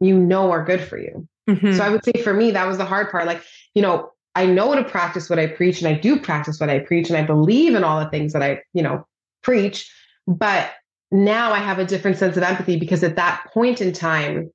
[0.00, 1.28] you know are good for you.
[1.48, 1.74] Mm-hmm.
[1.74, 3.26] So I would say for me, that was the hard part.
[3.26, 3.42] Like,
[3.74, 6.78] you know, I know to practice what I preach and I do practice what I
[6.80, 9.06] preach and I believe in all the things that I, you know,
[9.42, 9.90] preach.
[10.26, 10.70] But
[11.10, 14.50] now I have a different sense of empathy because at that point in time,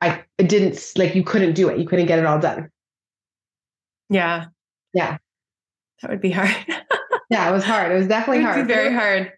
[0.00, 1.78] I didn't like you couldn't do it.
[1.78, 2.70] You couldn't get it all done.
[4.08, 4.46] Yeah.
[4.94, 5.18] Yeah.
[6.00, 6.54] That would be hard.
[7.30, 7.92] yeah, it was hard.
[7.92, 8.66] It was definitely hard.
[8.66, 9.32] very hard.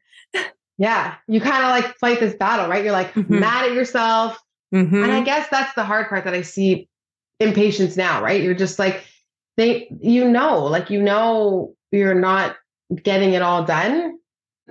[0.79, 1.17] Yeah.
[1.27, 2.85] You kind of like fight this battle, right?
[2.85, 3.41] You're like mm-hmm.
[3.41, 4.41] mad at yourself.
[4.73, 5.03] Mm-hmm.
[5.03, 6.89] And I guess that's the hard part that I see
[7.41, 8.43] in patients now, right?
[8.43, 9.05] You're just like,
[9.57, 12.57] they, you know, like, you know, you're not
[13.03, 14.19] getting it all done.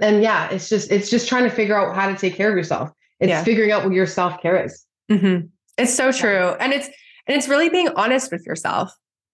[0.02, 2.56] And yeah, it's just, it's just trying to figure out how to take care of
[2.56, 2.92] yourself.
[3.20, 3.44] It's yeah.
[3.44, 4.86] figuring out what your self care is.
[5.12, 5.48] Mm-hmm.
[5.78, 6.56] It's so true.
[6.60, 6.88] And it's,
[7.28, 8.92] and it's really being honest with yourself.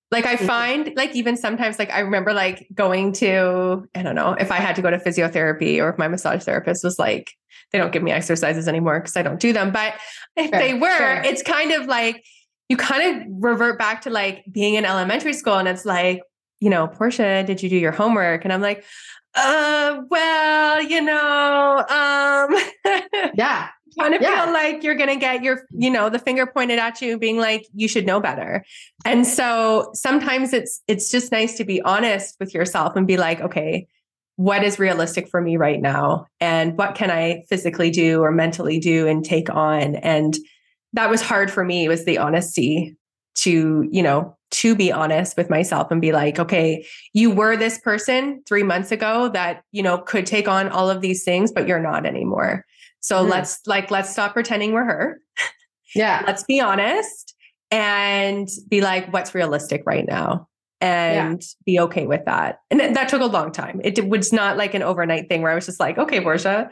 [0.09, 0.45] Like I mm-hmm.
[0.45, 4.57] find like even sometimes like I remember like going to I don't know if I
[4.57, 7.31] had to go to physiotherapy or if my massage therapist was like
[7.71, 9.95] they don't give me exercises anymore because I don't do them but
[10.37, 11.21] if sure, they were sure.
[11.25, 12.23] it's kind of like
[12.69, 16.21] you kind of revert back to like being in elementary school and it's like
[16.61, 18.85] you know Portia did you do your homework and I'm like
[19.35, 23.01] uh well you know um
[23.35, 24.45] yeah kind of yeah.
[24.45, 27.37] feel like you're going to get your, you know, the finger pointed at you being
[27.37, 28.63] like, you should know better.
[29.05, 33.41] And so sometimes it's, it's just nice to be honest with yourself and be like,
[33.41, 33.87] okay,
[34.37, 36.27] what is realistic for me right now?
[36.39, 39.95] And what can I physically do or mentally do and take on?
[39.95, 40.37] And
[40.93, 42.95] that was hard for me was the honesty
[43.39, 47.79] to, you know, to be honest with myself and be like, okay, you were this
[47.79, 51.67] person three months ago that, you know, could take on all of these things, but
[51.67, 52.63] you're not anymore.
[52.99, 53.31] So mm-hmm.
[53.31, 55.21] let's like let's stop pretending we're her.
[55.95, 56.23] Yeah.
[56.27, 57.33] let's be honest
[57.71, 60.47] and be like what's realistic right now
[60.81, 61.47] and yeah.
[61.65, 62.59] be okay with that.
[62.69, 63.81] And that took a long time.
[63.83, 66.69] It was not like an overnight thing where I was just like, okay, Portia,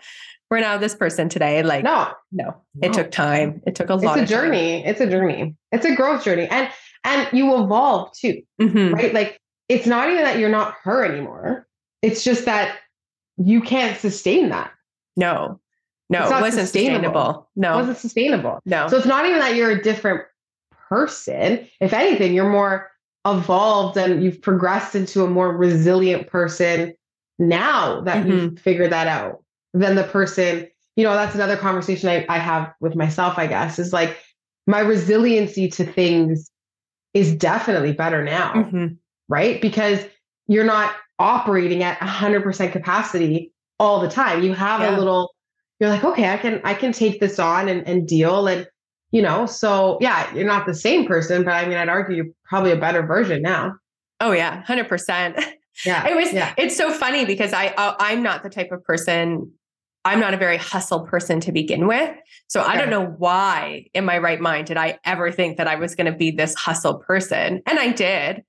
[0.49, 1.63] we're now this person today.
[1.63, 3.61] Like, no, no, it took time.
[3.65, 4.19] It took a lot.
[4.19, 4.83] It's a journey.
[4.83, 4.91] Time.
[4.91, 5.55] It's a journey.
[5.71, 6.69] It's a growth journey, and
[7.03, 8.93] and you evolve too, mm-hmm.
[8.93, 9.13] right?
[9.13, 11.67] Like, it's not even that you're not her anymore.
[12.01, 12.77] It's just that
[13.37, 14.71] you can't sustain that.
[15.17, 15.59] No,
[16.09, 17.49] no, it wasn't sustainable.
[17.55, 18.59] No, it wasn't sustainable.
[18.65, 18.87] No.
[18.87, 20.21] So it's not even that you're a different
[20.89, 21.67] person.
[21.79, 22.91] If anything, you're more
[23.25, 26.93] evolved and you've progressed into a more resilient person
[27.39, 28.31] now that mm-hmm.
[28.31, 32.73] you've figured that out than the person, you know, that's another conversation I, I have
[32.79, 34.17] with myself, I guess, is like
[34.67, 36.49] my resiliency to things
[37.13, 38.53] is definitely better now.
[38.53, 38.87] Mm-hmm.
[39.27, 39.59] Right.
[39.59, 40.05] Because
[40.47, 44.43] you're not operating at 100% capacity all the time.
[44.43, 44.95] You have yeah.
[44.95, 45.34] a little
[45.79, 48.67] you're like, okay, I can I can take this on and, and deal and
[49.11, 52.33] you know, so yeah, you're not the same person, but I mean, I'd argue you're
[52.43, 53.75] probably a better version now.
[54.19, 55.39] Oh yeah, hundred percent.
[55.85, 56.31] Yeah, it was.
[56.31, 56.53] Yeah.
[56.57, 59.51] It's so funny because I uh, I'm not the type of person.
[60.05, 62.15] I'm not a very hustle person to begin with.
[62.47, 62.71] So okay.
[62.71, 65.93] I don't know why, in my right mind, did I ever think that I was
[65.93, 68.43] going to be this hustle person, and I did.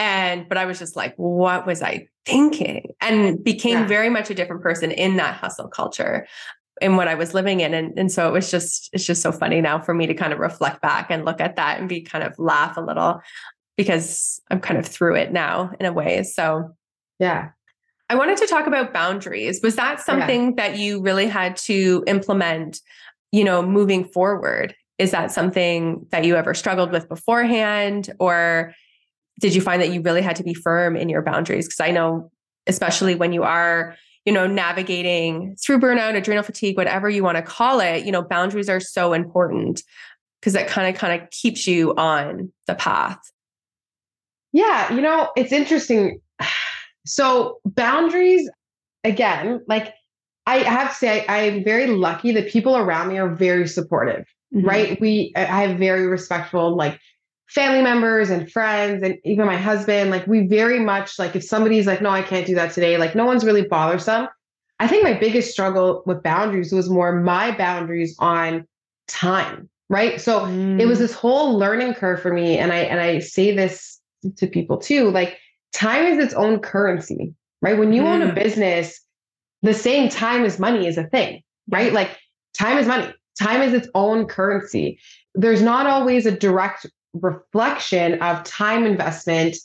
[0.00, 2.92] And but I was just like, what was I thinking?
[3.00, 3.86] And became yeah.
[3.86, 6.26] very much a different person in that hustle culture
[6.80, 7.72] in what I was living in.
[7.74, 10.32] And, and so it was just, it's just so funny now for me to kind
[10.32, 13.20] of reflect back and look at that and be kind of laugh a little
[13.76, 16.22] because I'm kind of through it now in a way.
[16.22, 16.74] So,
[17.18, 17.50] yeah.
[18.10, 19.60] I wanted to talk about boundaries.
[19.62, 20.68] Was that something yeah.
[20.68, 22.80] that you really had to implement,
[23.32, 24.74] you know, moving forward?
[24.98, 28.12] Is that something that you ever struggled with beforehand?
[28.18, 28.74] Or
[29.40, 31.66] did you find that you really had to be firm in your boundaries?
[31.66, 32.30] Because I know,
[32.66, 37.42] especially when you are you know, navigating through burnout, adrenal fatigue, whatever you want to
[37.42, 39.82] call it, you know, boundaries are so important
[40.40, 43.18] because that kind of kind of keeps you on the path.
[44.52, 46.20] Yeah, you know, it's interesting.
[47.06, 48.48] So boundaries,
[49.04, 49.92] again, like
[50.46, 54.24] I have to say, I, am very lucky that people around me are very supportive,
[54.54, 54.66] mm-hmm.
[54.66, 55.00] right?
[55.02, 56.98] We, I have very respectful, like
[57.48, 61.86] family members and friends and even my husband like we very much like if somebody's
[61.86, 64.26] like no i can't do that today like no one's really bothersome
[64.80, 68.66] i think my biggest struggle with boundaries was more my boundaries on
[69.08, 70.80] time right so mm.
[70.80, 71.02] it was mm.
[71.02, 74.00] this whole learning curve for me and i and i say this
[74.36, 75.38] to people too like
[75.74, 78.06] time is its own currency right when you mm.
[78.06, 78.34] own a mm.
[78.34, 79.00] business
[79.62, 82.18] the same time as money is a thing right like
[82.58, 84.98] time is money time is its own currency
[85.34, 89.56] there's not always a direct reflection of time investment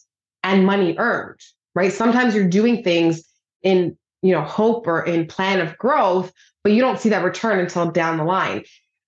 [0.43, 1.39] and money earned,
[1.75, 1.91] right?
[1.91, 3.23] Sometimes you're doing things
[3.63, 6.31] in, you know, hope or in plan of growth,
[6.63, 8.63] but you don't see that return until down the line.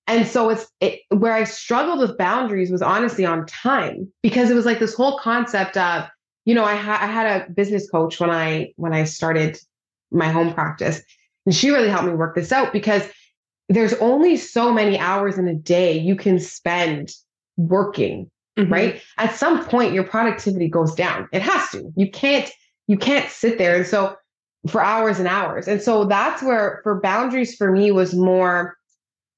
[0.07, 4.55] And so it's it, where I struggled with boundaries was honestly on time because it
[4.55, 6.05] was like this whole concept of,
[6.45, 9.57] you know, I, ha- I had a business coach when I when I started
[10.11, 11.01] my home practice,
[11.45, 13.03] and she really helped me work this out because
[13.69, 17.13] there's only so many hours in a day you can spend
[17.67, 18.71] working, mm-hmm.
[18.71, 19.01] right?
[19.17, 21.27] At some point your productivity goes down.
[21.31, 21.91] It has to.
[21.95, 22.49] You can't
[22.87, 24.15] you can't sit there and so
[24.67, 25.67] for hours and hours.
[25.67, 28.75] And so that's where for boundaries for me was more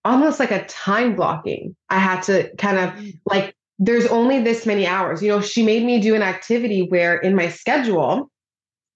[0.06, 1.76] almost like a time blocking.
[1.90, 2.94] I had to kind of
[3.26, 5.22] like there's only this many hours.
[5.22, 8.30] You know, she made me do an activity where in my schedule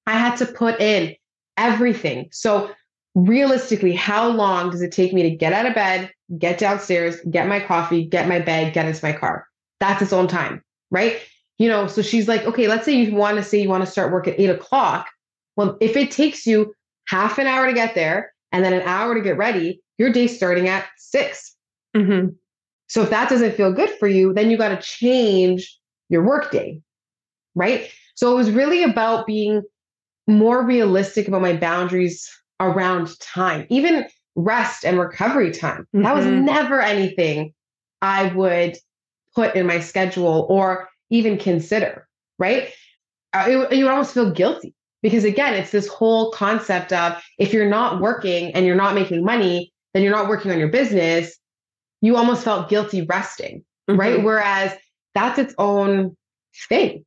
[0.05, 1.15] I had to put in
[1.57, 2.29] everything.
[2.31, 2.71] So
[3.17, 7.47] realistically, how long does it take me to get out of bed, get downstairs, get
[7.47, 9.47] my coffee, get my bag, get into my car?
[9.79, 11.19] That's its own time, right?
[11.57, 13.91] You know, so she's like, okay, let's say you want to say you want to
[13.91, 15.09] start work at eight o'clock.
[15.55, 16.73] Well, if it takes you
[17.07, 20.35] half an hour to get there and then an hour to get ready, your day's
[20.35, 21.55] starting at 6
[21.95, 22.29] Mm-hmm.
[22.87, 25.77] So if that doesn't feel good for you, then you got to change
[26.09, 26.81] your work day,
[27.55, 27.89] right?
[28.15, 29.63] So it was really about being
[30.27, 35.81] more realistic about my boundaries around time, even rest and recovery time.
[35.93, 36.03] Mm-hmm.
[36.03, 36.45] That was mm-hmm.
[36.45, 37.53] never anything
[38.01, 38.77] I would
[39.35, 42.07] put in my schedule or even consider,
[42.39, 42.69] right?
[43.33, 47.53] Uh, it, you would almost feel guilty because, again, it's this whole concept of if
[47.53, 51.35] you're not working and you're not making money, then you're not working on your business.
[52.01, 53.99] You almost felt guilty resting, mm-hmm.
[53.99, 54.23] right?
[54.23, 54.73] Whereas
[55.15, 56.15] that's its own
[56.69, 57.03] thing.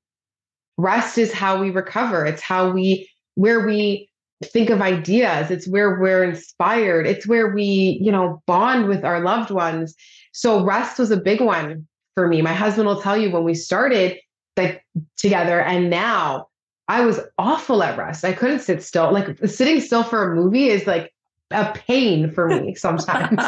[0.77, 2.25] Rest is how we recover.
[2.27, 4.10] It's how we, where we
[4.45, 5.51] think of ideas.
[5.51, 7.07] It's where we're inspired.
[7.07, 9.95] It's where we, you know, bond with our loved ones.
[10.33, 12.43] So rest was a big one for me.
[12.43, 14.19] My husband will tell you when we started
[14.57, 14.85] like
[15.17, 16.49] together and now
[16.89, 18.25] I was awful at rest.
[18.25, 19.13] I couldn't sit still.
[19.13, 21.13] Like sitting still for a movie is like
[21.51, 23.39] a pain for me sometimes.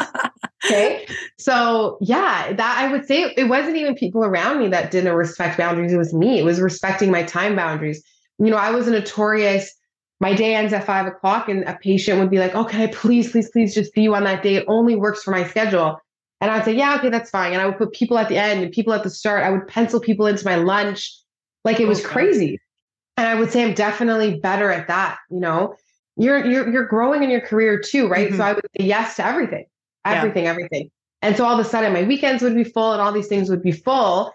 [0.65, 1.05] okay.
[1.37, 5.57] So yeah, that I would say it wasn't even people around me that didn't respect
[5.57, 5.91] boundaries.
[5.91, 6.39] It was me.
[6.39, 8.03] It was respecting my time boundaries.
[8.39, 9.73] You know, I was a notorious
[10.23, 12.87] my day ends at five o'clock and a patient would be like, oh, can I
[12.87, 14.55] please, please, please just see you on that day?
[14.55, 15.99] It only works for my schedule.
[16.39, 17.51] And I would say, yeah, okay, that's fine.
[17.51, 19.43] And I would put people at the end and people at the start.
[19.43, 21.13] I would pencil people into my lunch.
[21.65, 22.07] Like it was okay.
[22.07, 22.59] crazy.
[23.17, 25.17] And I would say I'm definitely better at that.
[25.29, 25.75] You know,
[26.15, 28.29] you're you're you're growing in your career too, right?
[28.29, 28.37] Mm-hmm.
[28.37, 29.65] So I would say yes to everything,
[30.05, 30.51] everything, yeah.
[30.51, 30.89] everything.
[31.21, 33.49] And so all of a sudden my weekends would be full and all these things
[33.49, 34.31] would be full.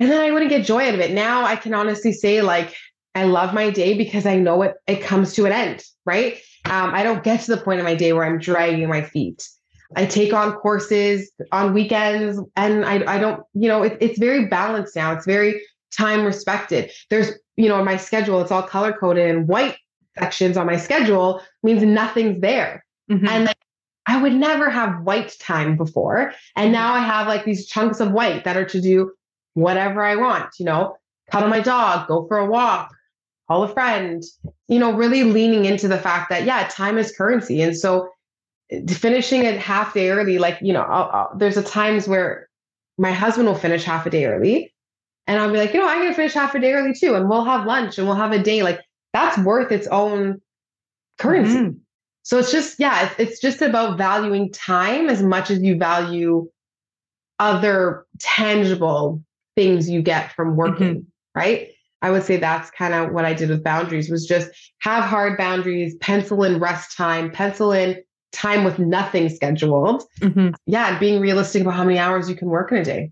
[0.00, 1.12] And then I wouldn't get joy out of it.
[1.12, 2.74] Now I can honestly say, like,
[3.14, 6.38] I love my day because I know it it comes to an end, right?
[6.66, 9.48] Um, I don't get to the point of my day where I'm dragging my feet.
[9.96, 14.46] I take on courses on weekends and I, I don't, you know, it, it's very
[14.46, 15.12] balanced now.
[15.12, 16.92] It's very time respected.
[17.08, 19.76] There's, you know, my schedule, it's all color coded and white
[20.18, 22.84] sections on my schedule means nothing's there.
[23.10, 23.26] Mm-hmm.
[23.26, 23.56] And like,
[24.06, 26.32] I would never have white time before.
[26.54, 26.72] And mm-hmm.
[26.72, 29.12] now I have like these chunks of white that are to do
[29.54, 30.96] whatever I want, you know,
[31.32, 32.94] cuddle my dog, go for a walk,
[33.50, 34.22] call a friend,
[34.68, 37.60] you know, really leaning into the fact that, yeah, time is currency.
[37.60, 38.08] And so
[38.88, 42.48] finishing it half day early, like, you know, I'll, I'll, there's a times where
[42.96, 44.72] my husband will finish half a day early
[45.26, 47.16] and I'll be like, you know, I'm going to finish half a day early too.
[47.16, 48.80] And we'll have lunch and we'll have a day like
[49.12, 50.40] that's worth its own
[51.18, 51.56] currency.
[51.56, 51.78] Mm-hmm.
[52.22, 56.48] So it's just, yeah, it's, it's just about valuing time as much as you value
[57.40, 59.24] other tangible
[59.56, 61.38] things you get from working, mm-hmm.
[61.38, 61.70] right?
[62.02, 65.36] I would say that's kind of what I did with boundaries was just have hard
[65.36, 70.04] boundaries, pencil in rest time, pencil in time with nothing scheduled.
[70.20, 70.50] Mm-hmm.
[70.66, 73.10] Yeah, being realistic about how many hours you can work in a day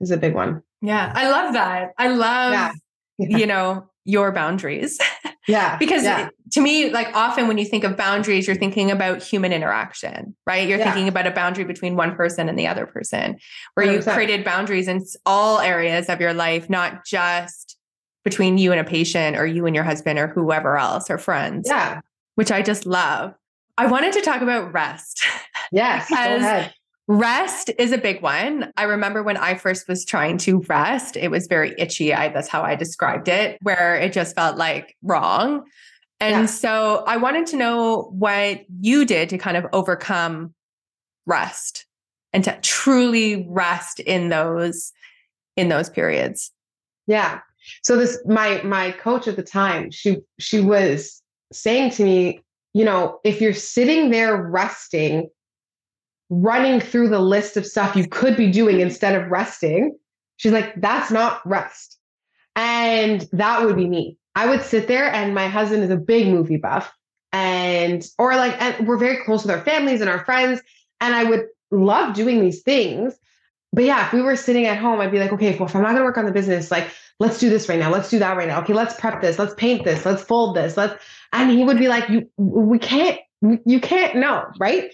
[0.00, 0.62] is a big one.
[0.82, 1.90] Yeah, I love that.
[1.98, 2.72] I love, yeah.
[3.18, 3.38] Yeah.
[3.38, 4.98] you know, your boundaries.
[5.48, 5.78] Yeah.
[5.78, 6.28] because yeah.
[6.52, 10.68] to me, like often when you think of boundaries, you're thinking about human interaction, right?
[10.68, 13.36] You're thinking about a boundary between one person and the other person,
[13.74, 14.06] where 100%.
[14.06, 17.69] you created boundaries in all areas of your life, not just
[18.24, 21.66] between you and a patient or you and your husband or whoever else or friends.
[21.68, 22.00] Yeah.
[22.34, 23.34] Which I just love.
[23.78, 25.24] I wanted to talk about rest.
[25.72, 26.08] Yes.
[26.08, 26.68] because
[27.06, 28.72] rest is a big one.
[28.76, 32.12] I remember when I first was trying to rest, it was very itchy.
[32.12, 35.62] I, that's how I described it, where it just felt like wrong.
[36.18, 36.46] And yeah.
[36.46, 40.54] so I wanted to know what you did to kind of overcome
[41.24, 41.86] rest
[42.32, 44.92] and to truly rest in those
[45.56, 46.52] in those periods.
[47.06, 47.40] Yeah.
[47.82, 52.40] So this my my coach at the time, she she was saying to me,
[52.74, 55.28] you know, if you're sitting there resting,
[56.28, 59.96] running through the list of stuff you could be doing instead of resting,
[60.36, 61.98] she's like, that's not rest.
[62.56, 64.16] And that would be me.
[64.34, 66.92] I would sit there and my husband is a big movie buff
[67.32, 70.60] and or like and we're very close with our families and our friends
[71.00, 73.14] and I would love doing these things.
[73.72, 75.82] But yeah, if we were sitting at home, I'd be like, okay, well, if I'm
[75.82, 76.88] not gonna work on the business, like
[77.20, 77.92] let's do this right now.
[77.92, 78.60] Let's do that right now.
[78.62, 79.38] Okay, let's prep this.
[79.38, 80.04] Let's paint this.
[80.04, 80.76] Let's fold this.
[80.76, 81.00] Let's,
[81.32, 83.20] and he would be like, you, we can't,
[83.64, 84.90] you can't know, right?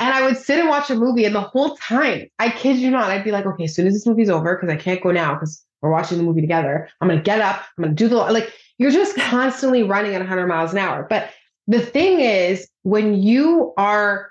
[0.00, 2.90] And I would sit and watch a movie, and the whole time, I kid you
[2.90, 5.10] not, I'd be like, okay, as soon as this movie's over, because I can't go
[5.10, 8.16] now because we're watching the movie together, I'm gonna get up, I'm gonna do the
[8.16, 8.52] like.
[8.78, 11.06] You're just constantly running at 100 miles an hour.
[11.08, 11.30] But
[11.68, 14.30] the thing is, when you are,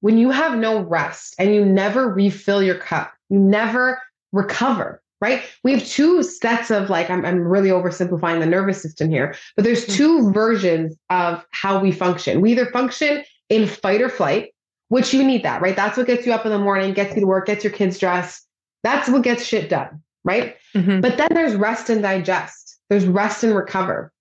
[0.00, 4.00] when you have no rest and you never refill your cup, you never
[4.32, 5.42] recover right?
[5.62, 9.64] We have two sets of like, I'm, I'm really oversimplifying the nervous system here, but
[9.64, 9.96] there's mm-hmm.
[9.96, 12.40] two versions of how we function.
[12.40, 14.54] We either function in fight or flight,
[14.88, 15.76] which you need that, right?
[15.76, 17.98] That's what gets you up in the morning, gets you to work, gets your kids
[17.98, 18.46] dressed.
[18.82, 20.56] That's what gets shit done, right?
[20.74, 21.00] Mm-hmm.
[21.00, 24.12] But then there's rest and digest, there's rest and recover.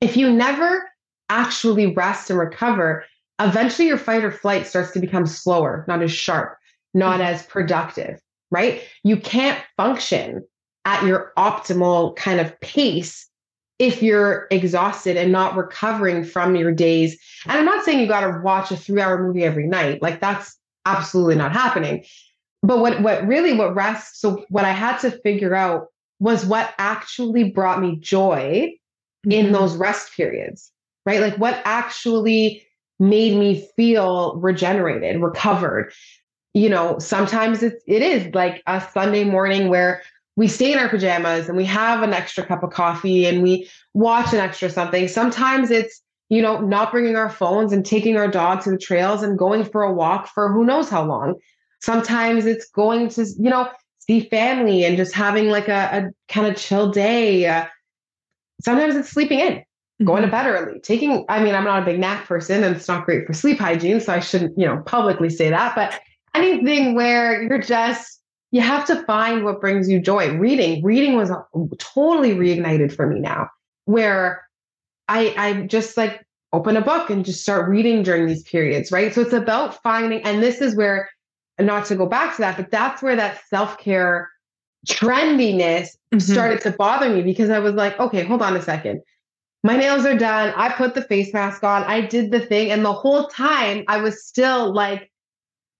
[0.00, 0.88] If you never
[1.28, 3.04] actually rest and recover,
[3.38, 6.56] eventually your fight or flight starts to become slower, not as sharp,
[6.94, 7.34] not mm-hmm.
[7.34, 8.20] as productive
[8.50, 8.82] right?
[9.02, 10.44] You can't function
[10.84, 13.28] at your optimal kind of pace
[13.78, 17.18] if you're exhausted and not recovering from your days.
[17.46, 20.02] And I'm not saying you got to watch a three hour movie every night.
[20.02, 22.04] Like that's absolutely not happening.
[22.62, 25.86] But what, what really, what rest, so what I had to figure out
[26.18, 28.74] was what actually brought me joy
[29.26, 29.32] mm-hmm.
[29.32, 30.70] in those rest periods,
[31.06, 31.20] right?
[31.20, 32.66] Like what actually
[32.98, 35.90] made me feel regenerated, recovered
[36.54, 40.02] you know, sometimes it's, it is like a Sunday morning where
[40.36, 43.68] we stay in our pajamas and we have an extra cup of coffee and we
[43.94, 45.06] watch an extra something.
[45.06, 49.22] Sometimes it's, you know, not bringing our phones and taking our dog to the trails
[49.22, 51.34] and going for a walk for who knows how long.
[51.80, 56.46] Sometimes it's going to, you know, see family and just having like a, a kind
[56.46, 57.46] of chill day.
[57.46, 57.66] Uh,
[58.62, 59.62] sometimes it's sleeping in,
[60.04, 60.36] going to mm-hmm.
[60.36, 63.26] bed early, taking, I mean, I'm not a big nap person and it's not great
[63.26, 64.00] for sleep hygiene.
[64.00, 66.00] So I shouldn't, you know, publicly say that, but
[66.34, 68.20] anything where you're just
[68.52, 70.36] you have to find what brings you joy.
[70.36, 71.30] Reading, reading was
[71.78, 73.48] totally reignited for me now,
[73.84, 74.46] where
[75.08, 79.14] I I just like open a book and just start reading during these periods, right?
[79.14, 81.08] So it's about finding, and this is where,
[81.60, 84.28] not to go back to that, but that's where that self care
[84.86, 86.18] trendiness mm-hmm.
[86.18, 89.02] started to bother me because I was like, okay, hold on a second.
[89.62, 90.54] My nails are done.
[90.56, 91.84] I put the face mask on.
[91.84, 92.70] I did the thing.
[92.70, 95.09] And the whole time I was still like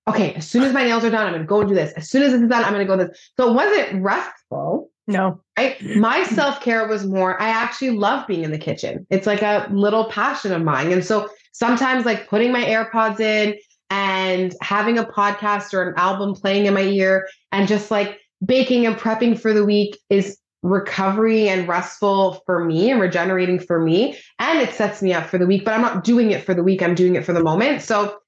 [0.08, 1.92] okay, as soon as my nails are done, I'm going to go and do this.
[1.92, 3.30] As soon as this is done, I'm going to go this.
[3.36, 4.90] So it wasn't restful.
[5.06, 5.40] No.
[5.58, 5.80] Right?
[5.96, 9.06] My self care was more, I actually love being in the kitchen.
[9.10, 10.92] It's like a little passion of mine.
[10.92, 13.56] And so sometimes, like putting my AirPods in
[13.90, 18.86] and having a podcast or an album playing in my ear and just like baking
[18.86, 24.16] and prepping for the week is recovery and restful for me and regenerating for me.
[24.38, 26.62] And it sets me up for the week, but I'm not doing it for the
[26.62, 26.82] week.
[26.82, 27.82] I'm doing it for the moment.
[27.82, 28.18] So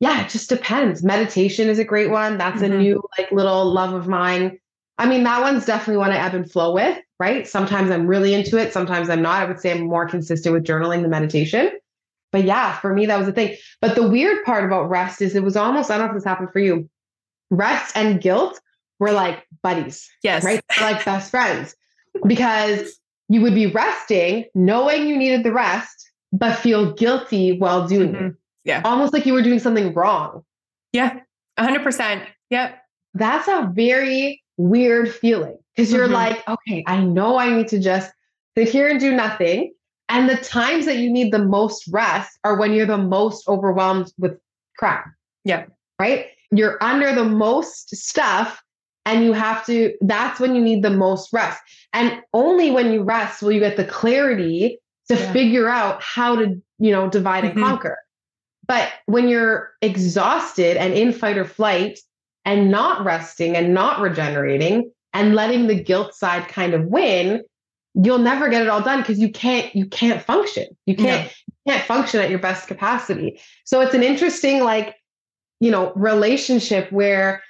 [0.00, 1.02] yeah, it just depends.
[1.02, 2.38] Meditation is a great one.
[2.38, 2.72] That's mm-hmm.
[2.72, 4.58] a new like little love of mine.
[4.98, 7.46] I mean, that one's definitely one I ebb and flow with, right?
[7.46, 9.42] Sometimes I'm really into it, sometimes I'm not.
[9.42, 11.72] I would say I'm more consistent with journaling than meditation.
[12.32, 13.56] But yeah, for me, that was the thing.
[13.80, 16.24] But the weird part about rest is it was almost, I don't know if this
[16.24, 16.88] happened for you.
[17.50, 18.60] Rest and guilt
[18.98, 20.08] were like buddies.
[20.22, 20.44] Yes.
[20.44, 20.60] Right?
[20.76, 21.74] They're like best friends
[22.26, 28.12] because you would be resting, knowing you needed the rest, but feel guilty while doing
[28.12, 28.26] mm-hmm.
[28.26, 28.34] it.
[28.66, 28.82] Yeah.
[28.84, 30.44] Almost like you were doing something wrong.
[30.92, 31.20] Yeah.
[31.58, 32.26] 100%.
[32.50, 32.78] Yep.
[33.14, 36.14] That's a very weird feeling because you're mm-hmm.
[36.14, 38.12] like, okay, I know I need to just
[38.58, 39.72] sit here and do nothing.
[40.08, 44.12] And the times that you need the most rest are when you're the most overwhelmed
[44.18, 44.38] with
[44.76, 45.06] crap.
[45.44, 45.66] Yeah.
[46.00, 46.26] Right?
[46.50, 48.60] You're under the most stuff
[49.04, 51.60] and you have to, that's when you need the most rest.
[51.92, 55.32] And only when you rest will you get the clarity to yeah.
[55.32, 57.58] figure out how to, you know, divide mm-hmm.
[57.58, 57.98] and conquer.
[58.66, 61.98] But when you're exhausted and in fight or flight
[62.44, 67.42] and not resting and not regenerating and letting the guilt side kind of win,
[67.94, 70.66] you'll never get it all done because you can't you can't function.
[70.86, 71.30] You can't no.
[71.46, 73.40] you can't function at your best capacity.
[73.64, 74.96] So it's an interesting like
[75.60, 77.42] you know relationship where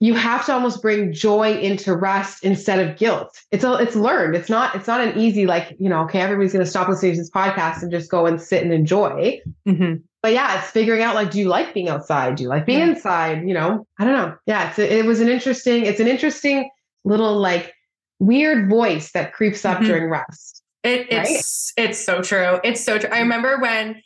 [0.00, 3.40] you have to almost bring joy into rest instead of guilt.
[3.52, 4.34] It's a, it's learned.
[4.34, 7.12] It's not it's not an easy like you know okay everybody's going to stop listening
[7.12, 9.40] to this podcast and just go and sit and enjoy.
[9.68, 12.36] Mm-hmm but yeah, it's figuring out like, do you like being outside?
[12.36, 12.90] Do you like being yeah.
[12.90, 13.46] inside?
[13.46, 14.36] You know, I don't know.
[14.46, 16.70] Yeah, it's a, it was an interesting, it's an interesting
[17.04, 17.74] little like
[18.20, 19.86] weird voice that creeps up mm-hmm.
[19.86, 20.62] during rest.
[20.84, 21.88] It, it's right?
[21.88, 22.60] it's so true.
[22.62, 23.10] It's so true.
[23.10, 24.00] I remember when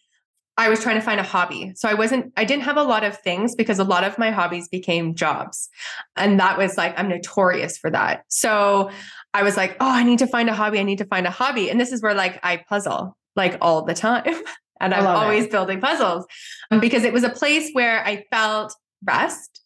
[0.59, 1.73] I was trying to find a hobby.
[1.77, 4.31] So I wasn't, I didn't have a lot of things because a lot of my
[4.31, 5.69] hobbies became jobs.
[6.17, 8.25] And that was like, I'm notorious for that.
[8.29, 8.91] So
[9.35, 10.79] I was like, oh, I need to find a hobby.
[10.79, 11.71] I need to find a hobby.
[11.71, 14.25] And this is where like I puzzle like all the time.
[14.81, 15.51] And I'm always it.
[15.51, 16.27] building puzzles
[16.71, 18.75] um, because it was a place where I felt
[19.05, 19.63] rest,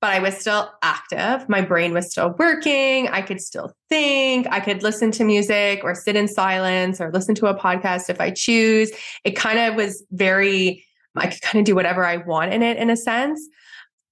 [0.00, 1.48] but I was still active.
[1.48, 3.08] My brain was still working.
[3.08, 4.46] I could still think.
[4.50, 8.20] I could listen to music or sit in silence or listen to a podcast if
[8.20, 8.90] I choose.
[9.24, 10.84] It kind of was very,
[11.16, 13.40] I could kind of do whatever I want in it in a sense.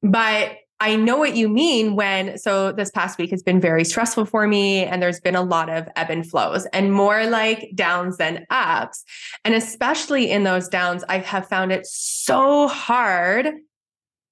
[0.03, 4.25] But I know what you mean when, so this past week has been very stressful
[4.25, 8.17] for me, and there's been a lot of ebb and flows and more like downs
[8.17, 9.05] than ups.
[9.45, 13.55] And especially in those downs, I have found it so hard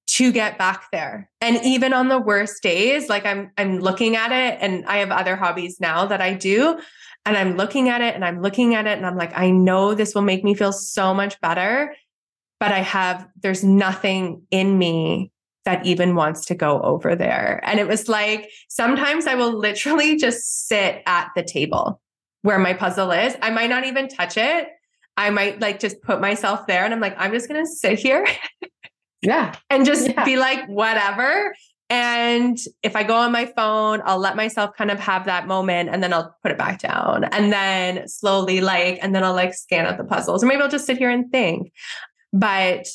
[0.08, 1.30] to get back there.
[1.40, 5.12] And even on the worst days, like I'm I'm looking at it and I have
[5.12, 6.80] other hobbies now that I do
[7.24, 9.94] and I'm looking at it and I'm looking at it and I'm like I know
[9.94, 11.94] this will make me feel so much better,
[12.58, 15.30] but I have there's nothing in me
[15.64, 17.60] that even wants to go over there.
[17.64, 22.00] And it was like sometimes I will literally just sit at the table
[22.42, 23.36] where my puzzle is.
[23.42, 24.68] I might not even touch it.
[25.16, 27.98] I might like just put myself there and I'm like, I'm just going to sit
[27.98, 28.26] here.
[29.22, 29.54] yeah.
[29.70, 30.24] And just yeah.
[30.24, 31.54] be like, whatever.
[31.90, 35.90] And if I go on my phone, I'll let myself kind of have that moment
[35.90, 39.54] and then I'll put it back down and then slowly like, and then I'll like
[39.54, 41.72] scan out the puzzles or maybe I'll just sit here and think.
[42.32, 42.86] But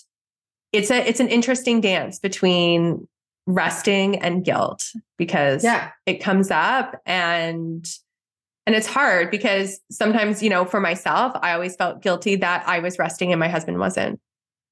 [0.76, 3.08] it's a, it's an interesting dance between
[3.48, 5.92] resting and guilt because yeah.
[6.06, 7.88] it comes up and
[8.66, 12.80] and it's hard because sometimes, you know, for myself, I always felt guilty that I
[12.80, 14.20] was resting and my husband wasn't.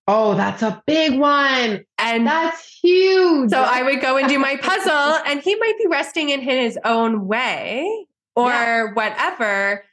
[0.07, 1.85] Oh, that's a big one.
[1.97, 3.51] And that's huge.
[3.51, 4.91] So I would go and do my puzzle,
[5.25, 8.93] and he might be resting in his own way or yeah.
[8.93, 9.85] whatever,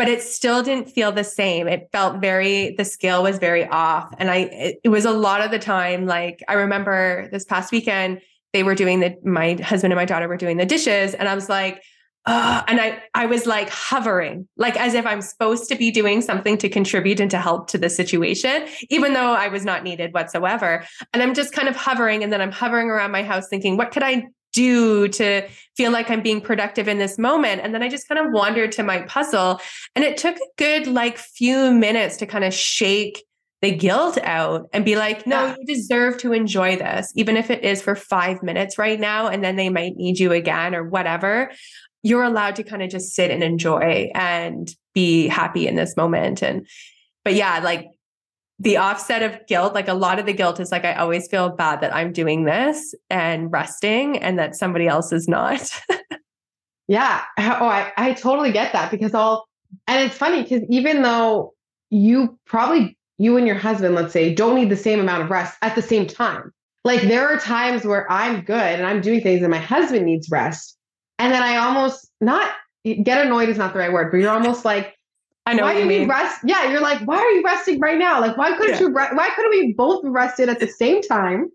[0.00, 1.68] but it still didn't feel the same.
[1.68, 4.10] It felt very, the scale was very off.
[4.16, 7.70] And I, it, it was a lot of the time, like I remember this past
[7.70, 8.22] weekend,
[8.54, 11.12] they were doing the, my husband and my daughter were doing the dishes.
[11.12, 11.82] And I was like,
[12.26, 16.56] and I, I was like hovering, like as if I'm supposed to be doing something
[16.56, 20.82] to contribute and to help to the situation, even though I was not needed whatsoever.
[21.12, 22.24] And I'm just kind of hovering.
[22.24, 25.46] And then I'm hovering around my house thinking, what could I do to
[25.76, 27.60] feel like I'm being productive in this moment?
[27.62, 29.60] And then I just kind of wandered to my puzzle.
[29.94, 33.24] And it took a good like few minutes to kind of shake
[33.62, 35.56] the guilt out and be like, no, yeah.
[35.58, 39.28] you deserve to enjoy this, even if it is for five minutes right now.
[39.28, 41.50] And then they might need you again or whatever
[42.02, 46.42] you're allowed to kind of just sit and enjoy and be happy in this moment.
[46.42, 46.66] And,
[47.24, 47.86] but yeah, like
[48.60, 51.48] the offset of guilt, like a lot of the guilt is like, I always feel
[51.48, 55.62] bad that I'm doing this and resting and that somebody else is not.
[56.86, 57.22] yeah.
[57.38, 59.46] Oh, I, I totally get that because I'll,
[59.86, 61.54] and it's funny because even though
[61.88, 65.56] you probably, you and your husband, let's say, don't need the same amount of rest
[65.62, 66.52] at the same time.
[66.84, 70.28] Like there are times where I'm good and I'm doing things and my husband needs
[70.30, 70.76] rest
[71.18, 72.50] and then I almost not
[72.84, 74.96] get annoyed is not the right word, but you're almost like,
[75.50, 76.08] I know why do you mean.
[76.08, 76.40] rest?
[76.44, 78.20] Yeah, you're like, why are you resting right now?
[78.20, 78.80] Like, why couldn't yeah.
[78.80, 78.88] you?
[78.88, 81.48] Re- why couldn't we both be rested at the same time?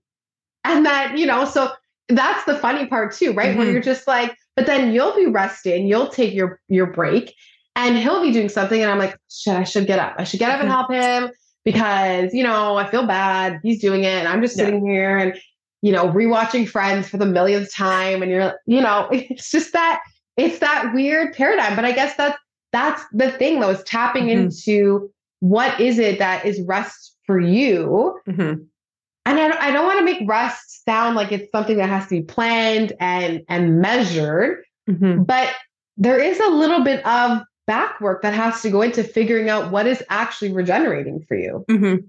[0.63, 1.71] And that you know, so
[2.09, 3.49] that's the funny part too, right?
[3.49, 3.59] Mm-hmm.
[3.59, 7.33] Where you're just like, but then you'll be resting, you'll take your your break,
[7.75, 10.15] and he'll be doing something, and I'm like, shit, I should get up.
[10.17, 10.93] I should get up and mm-hmm.
[10.93, 11.31] help him
[11.63, 13.59] because you know I feel bad.
[13.63, 14.91] He's doing it, and I'm just sitting yeah.
[14.91, 15.39] here, and
[15.81, 20.01] you know, rewatching Friends for the millionth time, and you're, you know, it's just that
[20.35, 21.75] it's that weird paradigm.
[21.75, 22.37] But I guess that's
[22.75, 24.45] that's the thing though, is tapping mm-hmm.
[24.45, 25.09] into
[25.39, 28.19] what is it that is rest for you.
[28.27, 28.63] Mm-hmm.
[29.27, 32.09] And I, I don't want to make rest sound like it's something that has to
[32.09, 35.23] be planned and and measured, mm-hmm.
[35.23, 35.53] but
[35.97, 39.71] there is a little bit of back work that has to go into figuring out
[39.71, 41.65] what is actually regenerating for you.
[41.69, 42.05] Mm-hmm.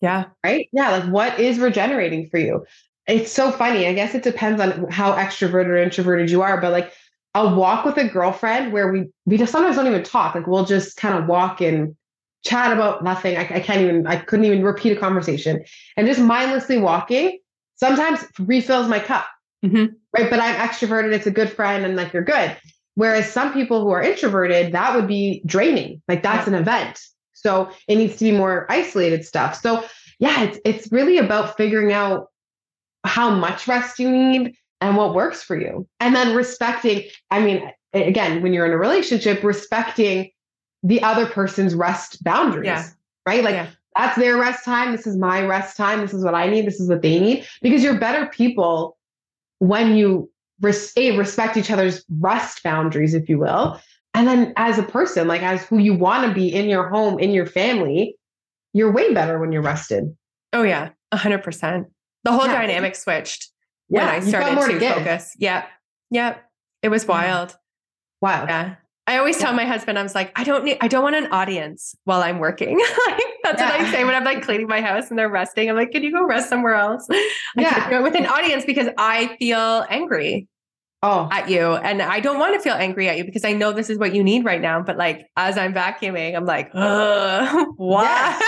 [0.00, 0.24] Yeah.
[0.42, 0.68] Right.
[0.72, 0.90] Yeah.
[0.90, 2.64] Like what is regenerating for you?
[3.06, 3.86] it's so funny.
[3.86, 6.92] I guess it depends on how extroverted or introverted you are, but like
[7.36, 10.34] I'll walk with a girlfriend where we we just sometimes don't even talk.
[10.34, 11.94] Like we'll just kind of walk and
[12.46, 13.36] chat about nothing.
[13.36, 15.62] I, I can't even I couldn't even repeat a conversation
[15.98, 17.38] and just mindlessly walking
[17.74, 19.26] sometimes refills my cup.
[19.62, 19.92] Mm-hmm.
[20.16, 20.30] Right.
[20.30, 21.12] But I'm extroverted.
[21.12, 22.56] It's a good friend and like you're good.
[22.94, 26.00] Whereas some people who are introverted, that would be draining.
[26.08, 26.54] Like that's yeah.
[26.54, 26.98] an event.
[27.34, 29.60] So it needs to be more isolated stuff.
[29.60, 29.84] So
[30.18, 32.28] yeah, it's it's really about figuring out
[33.04, 35.86] how much rest you need and what works for you.
[36.00, 40.30] And then respecting, I mean, again, when you're in a relationship, respecting
[40.82, 42.88] the other person's rest boundaries, yeah.
[43.26, 43.42] right?
[43.42, 43.70] Like yeah.
[43.96, 44.92] that's their rest time.
[44.92, 46.00] This is my rest time.
[46.00, 46.66] This is what I need.
[46.66, 47.46] This is what they need.
[47.62, 48.96] Because you're better people
[49.58, 53.80] when you res- a, respect each other's rest boundaries, if you will.
[54.14, 57.18] And then as a person, like as who you want to be in your home,
[57.18, 58.16] in your family,
[58.72, 60.14] you're way better when you're rested.
[60.52, 61.86] Oh, yeah, 100%.
[62.24, 62.52] The whole yeah.
[62.52, 63.50] dynamic switched
[63.88, 65.36] yeah, when I started to, to focus.
[65.38, 65.68] Yep.
[66.10, 66.44] Yep.
[66.82, 67.56] It was wild.
[68.20, 68.46] Wow.
[68.48, 68.76] Yeah.
[69.08, 71.28] I always tell my husband, I was like, I don't need, I don't want an
[71.30, 72.76] audience while I'm working.
[73.44, 73.70] That's yeah.
[73.70, 75.70] what I say when I'm like cleaning my house and they're resting.
[75.70, 77.06] I'm like, can you go rest somewhere else?
[77.10, 77.88] I yeah.
[77.88, 80.48] do it with an audience because I feel angry
[81.04, 81.28] oh.
[81.30, 81.74] at you.
[81.74, 84.12] And I don't want to feel angry at you because I know this is what
[84.12, 84.82] you need right now.
[84.82, 88.02] But like as I'm vacuuming, I'm like, why?
[88.02, 88.40] Yeah.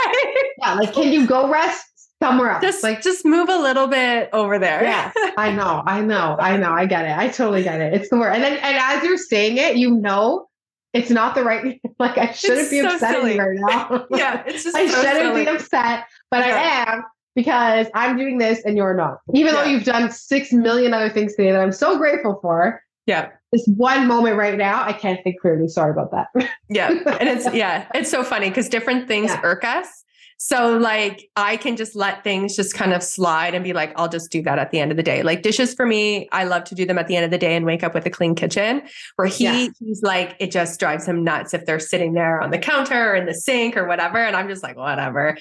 [0.59, 0.75] yeah.
[0.75, 1.87] Like, can you go rest
[2.23, 2.63] somewhere else.
[2.63, 4.83] Just like just move a little bit over there.
[4.83, 6.73] Yeah, I know, I know, I know.
[6.73, 7.17] I get it.
[7.17, 7.95] I totally get it.
[7.95, 8.33] It's the word.
[8.33, 10.49] And then and as you're saying it, you know
[10.93, 14.07] it's not the right like I shouldn't it's be so upset right now.
[14.11, 15.45] yeah, it's just I so shouldn't silly.
[15.45, 16.85] be upset, but yeah.
[16.87, 17.05] I am
[17.35, 19.19] because I'm doing this and you're not.
[19.35, 19.61] Even yeah.
[19.61, 22.83] though you've done six million other things today that I'm so grateful for.
[23.07, 23.31] Yeah.
[23.53, 25.69] This one moment right now, I can't think clearly.
[25.69, 26.27] Sorry about that.
[26.69, 26.89] yeah.
[27.19, 29.41] And it's, yeah, it's so funny because different things yeah.
[29.43, 30.05] irk us.
[30.41, 34.09] So like I can just let things just kind of slide and be like, I'll
[34.09, 35.25] just do that at the end of the day.
[35.25, 37.57] Like dishes for me, I love to do them at the end of the day
[37.57, 38.83] and wake up with a clean kitchen.
[39.17, 39.69] Where he yeah.
[39.81, 43.15] he's like, it just drives him nuts if they're sitting there on the counter or
[43.17, 44.19] in the sink or whatever.
[44.19, 45.37] And I'm just like, whatever.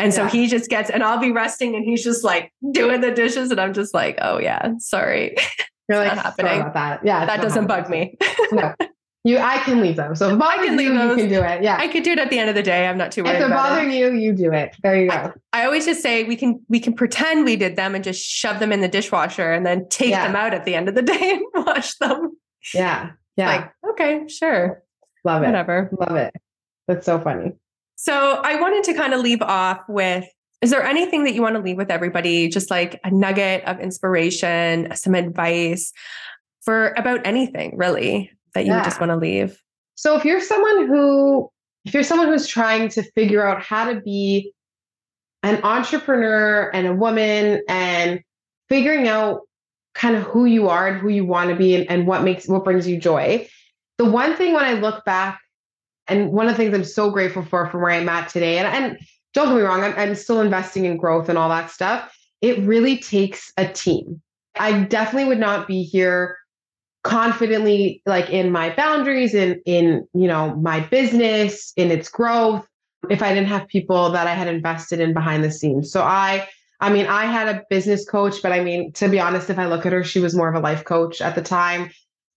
[0.00, 3.12] And so he just gets, and I'll be resting and he's just like doing the
[3.12, 3.52] dishes.
[3.52, 5.36] And I'm just like, oh yeah, sorry.
[5.88, 6.70] You're like, not happening.
[6.74, 7.00] that.
[7.04, 7.24] Yeah.
[7.24, 8.16] That doesn't bug me.
[8.50, 8.74] no.
[9.22, 10.14] You, I can leave them.
[10.14, 11.62] So if I can leave you, those, you can do it.
[11.62, 12.86] Yeah, I could do it at the end of the day.
[12.86, 13.34] I'm not too worried.
[13.34, 13.96] If they're bothering it.
[13.96, 14.74] you, you do it.
[14.82, 15.32] There you go.
[15.52, 18.22] I, I, always just say we can we can pretend we did them and just
[18.22, 20.26] shove them in the dishwasher and then take yeah.
[20.26, 22.34] them out at the end of the day and wash them.
[22.72, 23.46] Yeah, yeah.
[23.46, 24.82] Like okay, sure,
[25.22, 25.46] love it.
[25.46, 26.34] Whatever, love it.
[26.88, 27.52] That's so funny.
[27.96, 30.24] So I wanted to kind of leave off with
[30.62, 32.48] is there anything that you want to leave with everybody?
[32.48, 35.92] Just like a nugget of inspiration, some advice
[36.62, 38.84] for about anything, really, that you yeah.
[38.84, 39.60] just want to leave?
[39.94, 41.50] So if you're someone who
[41.84, 44.52] if you're someone who's trying to figure out how to be
[45.42, 48.20] an entrepreneur and a woman and
[48.68, 49.40] figuring out
[49.94, 52.46] kind of who you are and who you want to be and, and what makes
[52.46, 53.48] what brings you joy.
[53.98, 55.40] The one thing when I look back,
[56.06, 58.66] and one of the things I'm so grateful for from where I'm at today, and,
[58.66, 58.98] and
[59.34, 62.16] don't get me wrong, I'm, I'm still investing in growth and all that stuff.
[62.40, 64.20] It really takes a team.
[64.58, 66.38] I definitely would not be here
[67.02, 72.66] confidently like in my boundaries in in you know my business in its growth
[73.08, 75.90] if i didn't have people that i had invested in behind the scenes.
[75.90, 76.46] So i
[76.80, 79.66] i mean i had a business coach but i mean to be honest if i
[79.66, 81.90] look at her she was more of a life coach at the time.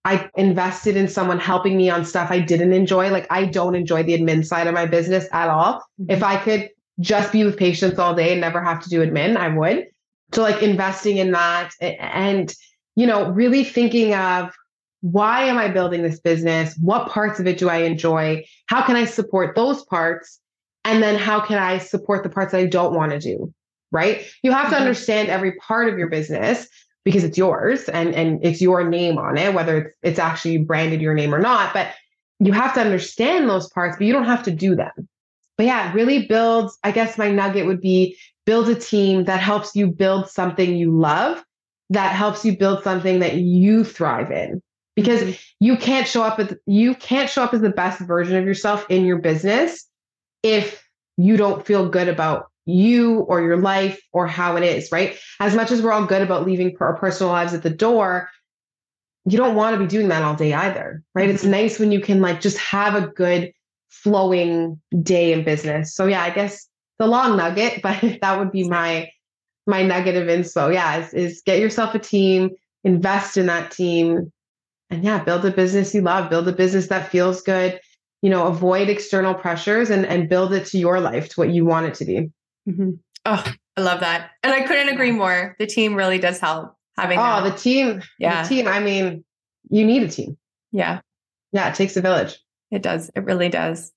[0.06, 3.10] I invested in someone helping me on stuff i didn't enjoy.
[3.10, 5.74] Like i don't enjoy the admin side of my business at all.
[6.00, 6.12] Mm-hmm.
[6.12, 6.70] if i could
[7.02, 9.88] just be with patients all day and never have to do admin i would.
[10.34, 12.54] So like investing in that and
[12.96, 14.54] you know, really thinking of
[15.02, 16.78] why am I building this business?
[16.80, 18.46] What parts of it do I enjoy?
[18.68, 20.40] How can I support those parts?
[20.86, 23.54] And then how can I support the parts that I don't want to do?
[23.92, 24.26] Right?
[24.44, 24.82] You have to mm-hmm.
[24.82, 26.68] understand every part of your business
[27.04, 31.02] because it's yours and, and it's your name on it, whether it's, it's actually branded
[31.02, 31.74] your name or not.
[31.74, 31.90] But
[32.40, 35.10] you have to understand those parts, but you don't have to do them.
[35.58, 39.76] But yeah, really build, I guess my nugget would be build a team that helps
[39.76, 41.44] you build something you love
[41.94, 44.62] that helps you build something that you thrive in.
[44.96, 45.34] Because mm-hmm.
[45.60, 48.86] you can't show up as you can't show up as the best version of yourself
[48.90, 49.88] in your business
[50.44, 50.88] if
[51.18, 55.18] you don't feel good about you or your life or how it is right?
[55.40, 58.30] As much as we're all good about leaving our personal lives at the door
[59.26, 61.26] you don't want to be doing that all day either right?
[61.26, 61.36] Mm-hmm.
[61.36, 63.52] it's nice when you can like just have a good
[63.90, 65.96] flowing day in business.
[65.96, 66.68] So yeah i guess
[67.00, 69.10] the long nugget but that would be my
[69.66, 70.70] my negative info.
[70.70, 72.52] Yeah, is, is get yourself a team,
[72.84, 74.32] invest in that team,
[74.90, 77.80] and yeah, build a business you love, build a business that feels good.
[78.22, 81.66] You know, avoid external pressures and and build it to your life, to what you
[81.66, 82.32] want it to be.
[82.70, 82.92] Mm-hmm.
[83.26, 85.56] Oh, I love that, and I couldn't agree more.
[85.60, 87.20] The team really does help having.
[87.20, 87.52] Oh, that.
[87.52, 88.68] the team, yeah, the team.
[88.68, 89.26] I mean,
[89.70, 90.38] you need a team.
[90.72, 91.02] Yeah,
[91.52, 92.40] yeah, it takes a village.
[92.72, 93.12] It does.
[93.16, 93.92] It really does.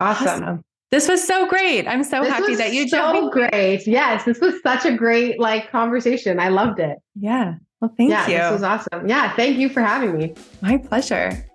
[0.00, 0.26] Awesome.
[0.28, 0.64] awesome.
[0.90, 1.86] This was so great.
[1.86, 3.32] I'm so this happy that you so joined.
[3.32, 3.86] great.
[3.86, 6.40] Yes, this was such a great like conversation.
[6.40, 6.98] I loved it.
[7.14, 7.56] Yeah.
[7.80, 8.38] Well, thank yeah, you.
[8.38, 9.08] This was awesome.
[9.08, 10.34] Yeah, thank you for having me.
[10.62, 11.47] My pleasure.